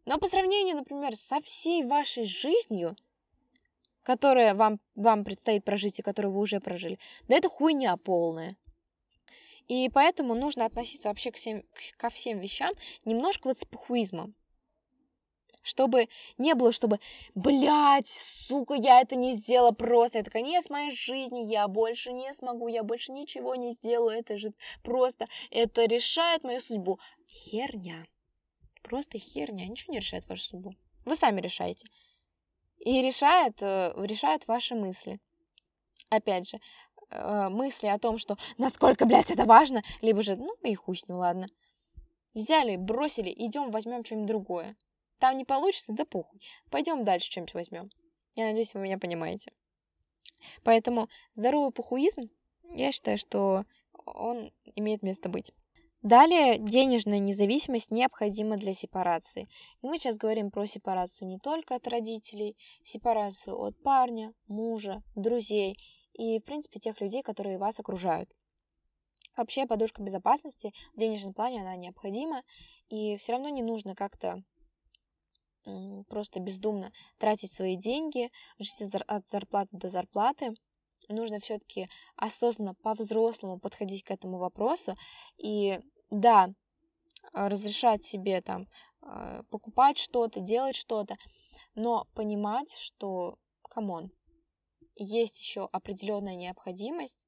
Но 0.06 0.18
по 0.18 0.28
сравнению, 0.28 0.76
например, 0.76 1.16
со 1.16 1.40
всей 1.42 1.84
вашей 1.84 2.24
жизнью, 2.24 2.96
которая 4.04 4.54
вам, 4.54 4.80
вам 4.96 5.24
предстоит 5.24 5.64
прожить 5.64 6.00
и 6.00 6.04
которую 6.04 6.34
вы 6.34 6.42
уже 6.42 6.60
прожили, 6.60 7.00
да 7.28 7.36
это 7.36 7.50
хуйня 7.50 7.98
полная. 7.98 8.56
И 9.68 9.90
поэтому 9.90 10.36
нужно 10.36 10.66
относиться 10.66 11.10
вообще 11.10 11.32
к 11.32 11.36
всем, 11.36 11.64
ко 11.98 12.10
всем 12.10 12.40
вещам 12.40 12.74
немножко 13.04 13.48
вот 13.48 13.60
с 13.60 13.66
похуизмом. 13.66 14.36
Чтобы 15.64 16.10
не 16.38 16.54
было, 16.54 16.72
чтобы, 16.72 17.00
блядь, 17.34 18.08
сука, 18.08 18.76
я 18.76 19.02
это 19.02 19.16
не 19.16 19.34
сделала 19.34 19.72
просто, 19.72 20.20
это 20.20 20.30
конец 20.30 20.70
моей 20.70 20.92
жизни, 20.92 21.40
я 21.40 21.68
больше 21.68 22.14
не 22.14 22.32
смогу, 22.36 22.68
я 22.68 22.84
больше 22.84 23.12
ничего 23.12 23.56
не 23.56 23.72
сделаю, 23.72 24.20
это 24.20 24.38
же 24.38 24.54
просто, 24.84 25.26
это 25.50 25.86
решает 25.86 26.44
мою 26.44 26.60
судьбу. 26.60 27.00
Херня. 27.28 28.06
Просто 28.84 29.18
херня, 29.18 29.66
ничего 29.66 29.94
не 29.94 30.00
решает 30.00 30.28
вашу 30.28 30.44
судьбу. 30.44 30.76
Вы 31.04 31.16
сами 31.16 31.42
решаете. 31.42 31.88
И 32.78 33.02
решает, 33.02 33.58
э, 33.64 33.92
решают 33.98 34.48
ваши 34.48 34.76
мысли. 34.76 35.20
Опять 36.10 36.48
же, 36.48 36.60
э, 37.10 37.50
мысли 37.50 37.88
о 37.88 38.00
том, 38.00 38.18
что 38.18 38.38
насколько, 38.58 39.06
блядь, 39.06 39.32
это 39.32 39.46
важно, 39.46 39.84
либо 40.02 40.22
же, 40.22 40.36
ну 40.36 40.56
и 40.64 40.76
хуй 40.76 40.96
с 40.96 41.08
ним, 41.08 41.18
ладно. 41.18 41.48
Взяли, 42.34 42.76
бросили, 42.76 43.34
идем 43.36 43.72
возьмем 43.72 44.04
что-нибудь 44.04 44.28
другое. 44.28 44.76
Там 45.20 45.38
не 45.38 45.46
получится, 45.46 45.94
да 45.94 46.06
похуй. 46.06 46.42
Пойдем 46.70 47.04
дальше 47.04 47.32
что-нибудь 47.32 47.54
возьмем. 47.54 47.90
Я 48.36 48.48
надеюсь, 48.48 48.74
вы 48.74 48.82
меня 48.82 48.98
понимаете. 48.98 49.52
Поэтому 50.64 51.10
здоровый 51.34 51.72
похуизм, 51.72 52.30
я 52.74 52.92
считаю, 52.92 53.18
что 53.18 53.66
он 54.06 54.52
имеет 54.76 55.02
место 55.02 55.30
быть. 55.30 55.52
Далее, 56.02 56.60
денежная 56.60 57.18
независимость 57.18 57.90
необходима 57.90 58.58
для 58.58 58.74
сепарации. 58.74 59.48
И 59.82 59.88
мы 59.88 59.98
сейчас 59.98 60.18
говорим 60.18 60.52
про 60.52 60.68
сепарацию 60.68 61.28
не 61.28 61.40
только 61.40 61.74
от 61.74 61.88
родителей, 61.88 62.56
сепарацию 62.84 63.60
от 63.60 63.82
парня, 63.82 64.34
мужа, 64.48 65.02
друзей 65.16 65.80
и, 66.18 66.40
в 66.40 66.44
принципе, 66.44 66.80
тех 66.80 67.00
людей, 67.02 67.22
которые 67.22 67.58
вас 67.58 67.80
окружают. 67.80 68.30
Вообще, 69.36 69.66
подушка 69.66 70.02
безопасности 70.02 70.74
в 70.94 71.00
денежном 71.00 71.34
плане, 71.34 71.62
она 71.62 71.76
необходима, 71.76 72.44
и 72.88 73.18
все 73.18 73.34
равно 73.34 73.50
не 73.50 73.62
нужно 73.62 73.96
как-то 73.96 74.44
просто 76.10 76.40
бездумно 76.40 76.92
тратить 77.18 77.52
свои 77.52 77.76
деньги, 77.76 78.32
жить 78.60 78.82
от 79.08 79.28
зарплаты 79.28 79.78
до 79.78 79.90
зарплаты. 79.90 80.54
Нужно 81.10 81.40
все-таки 81.40 81.88
осознанно, 82.16 82.76
по-взрослому 82.76 83.60
подходить 83.60 84.04
к 84.04 84.12
этому 84.12 84.38
вопросу. 84.38 84.96
И 85.38 85.80
да, 86.12 86.50
разрешать 87.34 88.04
себе 88.04 88.42
там 88.42 88.68
а, 89.02 89.44
покупать 89.50 89.98
что-то, 89.98 90.40
делать 90.40 90.76
что-то, 90.76 91.16
но 91.74 92.06
понимать, 92.14 92.72
что, 92.72 93.38
come 93.64 93.91
on, 93.91 94.12
есть 94.96 95.40
еще 95.40 95.68
определенная 95.72 96.36
необходимость 96.36 97.28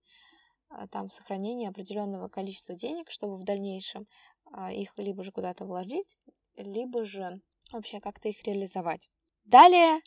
а, 0.69 0.87
там 0.87 1.07
в 1.07 1.13
сохранении 1.13 1.67
определенного 1.67 2.29
количества 2.29 2.75
денег, 2.75 3.09
чтобы 3.09 3.35
в 3.37 3.43
дальнейшем 3.43 4.07
а, 4.51 4.71
их 4.71 4.97
либо 4.97 5.23
же 5.23 5.31
куда-то 5.31 5.65
вложить, 5.65 6.17
либо 6.55 7.05
же 7.05 7.41
вообще 7.71 7.99
как-то 7.99 8.29
их 8.29 8.43
реализовать. 8.43 9.09
Далее, 9.43 10.01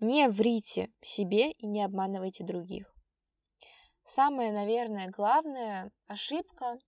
не 0.00 0.28
врите 0.28 0.90
себе 1.02 1.52
и 1.52 1.66
не 1.66 1.82
обманывайте 1.82 2.44
других. 2.44 2.94
Самая, 4.04 4.50
наверное, 4.50 5.08
главная 5.10 5.92
ошибка, 6.06 6.78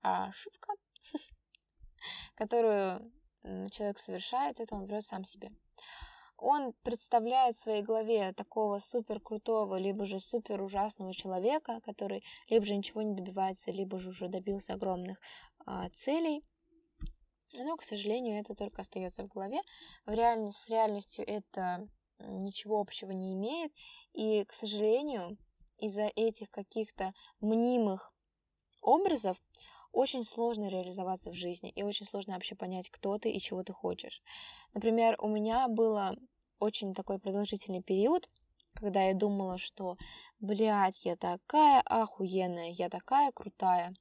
ошибка, 0.00 0.72
которую 2.34 3.12
человек 3.70 3.98
совершает, 3.98 4.60
это 4.60 4.74
он 4.74 4.84
врет 4.84 5.04
сам 5.04 5.24
себе 5.24 5.50
он 6.42 6.72
представляет 6.82 7.54
в 7.54 7.60
своей 7.60 7.82
голове 7.82 8.32
такого 8.32 8.80
супер 8.80 9.20
крутого, 9.20 9.76
либо 9.76 10.04
же 10.04 10.18
супер 10.18 10.60
ужасного 10.60 11.14
человека, 11.14 11.80
который 11.84 12.24
либо 12.48 12.64
же 12.64 12.76
ничего 12.76 13.02
не 13.02 13.14
добивается, 13.14 13.70
либо 13.70 13.98
же 14.00 14.08
уже 14.08 14.28
добился 14.28 14.74
огромных 14.74 15.20
а, 15.64 15.88
целей. 15.90 16.44
Но, 17.56 17.76
к 17.76 17.84
сожалению, 17.84 18.40
это 18.40 18.54
только 18.54 18.80
остается 18.80 19.22
в 19.22 19.28
голове. 19.28 19.60
В 20.04 20.12
реальность, 20.12 20.58
с 20.58 20.68
реальностью 20.68 21.24
это 21.28 21.86
ничего 22.18 22.80
общего 22.80 23.12
не 23.12 23.34
имеет. 23.34 23.72
И, 24.12 24.44
к 24.44 24.52
сожалению, 24.52 25.38
из-за 25.78 26.10
этих 26.16 26.50
каких-то 26.50 27.12
мнимых 27.40 28.12
образов 28.80 29.40
очень 29.92 30.24
сложно 30.24 30.68
реализоваться 30.68 31.30
в 31.30 31.34
жизни, 31.34 31.70
и 31.70 31.82
очень 31.82 32.06
сложно 32.06 32.34
вообще 32.34 32.56
понять, 32.56 32.88
кто 32.90 33.18
ты 33.18 33.30
и 33.30 33.38
чего 33.38 33.62
ты 33.62 33.72
хочешь. 33.72 34.22
Например, 34.74 35.14
у 35.20 35.28
меня 35.28 35.68
было 35.68 36.16
очень 36.62 36.94
такой 36.94 37.18
продолжительный 37.18 37.82
период, 37.82 38.30
когда 38.74 39.02
я 39.02 39.14
думала, 39.14 39.58
что, 39.58 39.96
блядь, 40.38 41.04
я 41.04 41.16
такая 41.16 41.80
охуенная, 41.80 42.70
я 42.70 42.88
такая 42.88 43.32
крутая. 43.32 43.92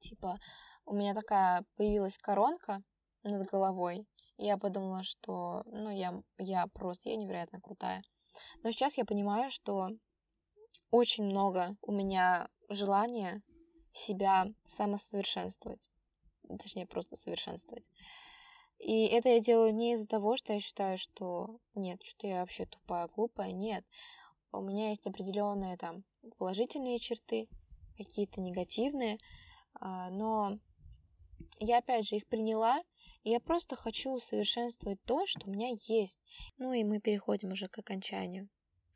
Типа, 0.00 0.40
у 0.84 0.94
меня 0.94 1.14
такая 1.14 1.64
появилась 1.76 2.18
коронка 2.18 2.82
над 3.22 3.46
головой, 3.46 4.08
и 4.38 4.46
я 4.46 4.58
подумала, 4.58 5.04
что, 5.04 5.62
ну, 5.66 5.90
я, 5.90 6.20
я 6.38 6.66
просто, 6.66 7.10
я 7.10 7.16
невероятно 7.16 7.60
крутая. 7.60 8.02
Но 8.64 8.72
сейчас 8.72 8.98
я 8.98 9.04
понимаю, 9.04 9.48
что 9.48 9.88
очень 10.90 11.24
много 11.24 11.76
у 11.82 11.92
меня 11.92 12.48
желания 12.68 13.40
себя 13.92 14.46
самосовершенствовать. 14.66 15.88
Точнее, 16.60 16.86
просто 16.86 17.14
совершенствовать. 17.14 17.88
И 18.78 19.06
это 19.06 19.28
я 19.28 19.40
делаю 19.40 19.74
не 19.74 19.92
из-за 19.92 20.06
того, 20.06 20.36
что 20.36 20.52
я 20.52 20.60
считаю, 20.60 20.98
что 20.98 21.58
нет, 21.74 22.00
что 22.04 22.26
я 22.26 22.40
вообще 22.40 22.66
тупая, 22.66 23.08
глупая. 23.08 23.52
Нет. 23.52 23.84
У 24.52 24.60
меня 24.60 24.90
есть 24.90 25.06
определенные 25.06 25.76
там 25.76 26.04
положительные 26.38 26.98
черты, 26.98 27.48
какие-то 27.96 28.40
негативные, 28.40 29.18
а, 29.74 30.10
но 30.10 30.58
я 31.58 31.78
опять 31.78 32.06
же 32.06 32.16
их 32.16 32.26
приняла, 32.26 32.80
и 33.24 33.30
я 33.30 33.40
просто 33.40 33.76
хочу 33.76 34.12
усовершенствовать 34.12 35.02
то, 35.04 35.26
что 35.26 35.46
у 35.46 35.50
меня 35.50 35.70
есть. 35.88 36.20
Ну 36.56 36.72
и 36.72 36.84
мы 36.84 37.00
переходим 37.00 37.52
уже 37.52 37.68
к 37.68 37.78
окончанию, 37.78 38.48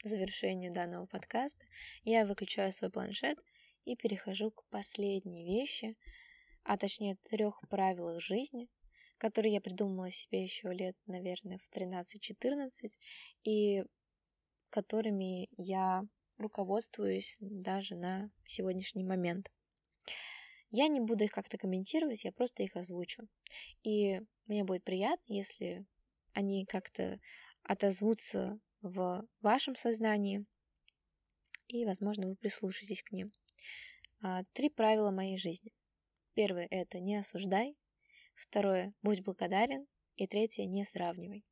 завершению 0.04 0.72
данного 0.72 1.06
подкаста. 1.06 1.64
Я 2.04 2.24
выключаю 2.24 2.72
свой 2.72 2.90
планшет 2.90 3.38
и 3.84 3.96
перехожу 3.96 4.52
к 4.52 4.64
последней 4.70 5.44
вещи, 5.44 5.96
а 6.62 6.78
точнее 6.78 7.16
трех 7.16 7.60
правилах 7.68 8.20
жизни, 8.20 8.68
который 9.22 9.52
я 9.52 9.60
придумала 9.60 10.10
себе 10.10 10.42
еще 10.42 10.72
лет, 10.72 10.96
наверное, 11.06 11.58
в 11.58 11.70
13-14. 11.70 12.90
И 13.44 13.84
которыми 14.68 15.48
я 15.56 16.02
руководствуюсь 16.38 17.36
даже 17.38 17.94
на 17.94 18.32
сегодняшний 18.46 19.04
момент. 19.04 19.48
Я 20.70 20.88
не 20.88 20.98
буду 20.98 21.22
их 21.22 21.30
как-то 21.30 21.56
комментировать, 21.56 22.24
я 22.24 22.32
просто 22.32 22.64
их 22.64 22.74
озвучу. 22.74 23.28
И 23.84 24.20
мне 24.46 24.64
будет 24.64 24.82
приятно, 24.82 25.32
если 25.32 25.86
они 26.32 26.66
как-то 26.66 27.20
отозвутся 27.62 28.58
в 28.80 29.24
вашем 29.40 29.76
сознании, 29.76 30.46
и, 31.68 31.84
возможно, 31.84 32.26
вы 32.26 32.34
прислушаетесь 32.34 33.04
к 33.04 33.12
ним. 33.12 33.30
А, 34.20 34.42
три 34.52 34.68
правила 34.68 35.12
моей 35.12 35.36
жизни. 35.36 35.72
Первое– 36.34 36.66
это 36.70 36.98
не 36.98 37.14
осуждай. 37.14 37.76
Второе– 38.34 38.94
будь 39.02 39.22
благодарен. 39.22 39.86
И 40.16 40.26
третье– 40.26 40.64
не 40.66 40.84
сравнивай. 40.84 41.44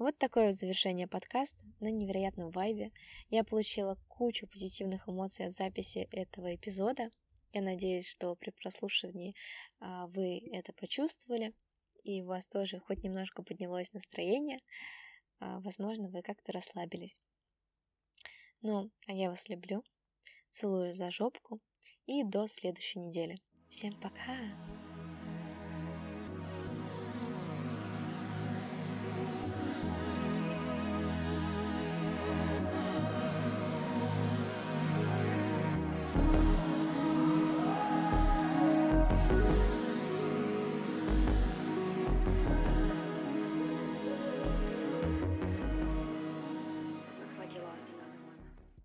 Вот 0.00 0.16
такое 0.16 0.46
вот 0.46 0.54
завершение 0.54 1.06
подкаста 1.06 1.62
на 1.78 1.90
невероятном 1.90 2.50
вайбе. 2.50 2.90
Я 3.28 3.44
получила 3.44 3.98
кучу 4.08 4.46
позитивных 4.46 5.06
эмоций 5.08 5.46
от 5.46 5.52
записи 5.52 6.08
этого 6.10 6.54
эпизода. 6.54 7.10
Я 7.52 7.60
надеюсь, 7.60 8.08
что 8.08 8.34
при 8.34 8.50
прослушивании 8.50 9.34
а, 9.78 10.06
вы 10.06 10.40
это 10.52 10.72
почувствовали, 10.72 11.52
и 12.02 12.22
у 12.22 12.28
вас 12.28 12.46
тоже 12.46 12.78
хоть 12.78 13.04
немножко 13.04 13.42
поднялось 13.42 13.92
настроение. 13.92 14.60
А, 15.38 15.60
возможно, 15.60 16.08
вы 16.08 16.22
как-то 16.22 16.52
расслабились. 16.52 17.20
Ну, 18.62 18.90
а 19.06 19.12
я 19.12 19.28
вас 19.28 19.50
люблю, 19.50 19.82
целую 20.48 20.94
за 20.94 21.10
жопку 21.10 21.60
и 22.06 22.24
до 22.24 22.46
следующей 22.46 23.00
недели. 23.00 23.36
Всем 23.68 23.92
пока! 24.00 24.36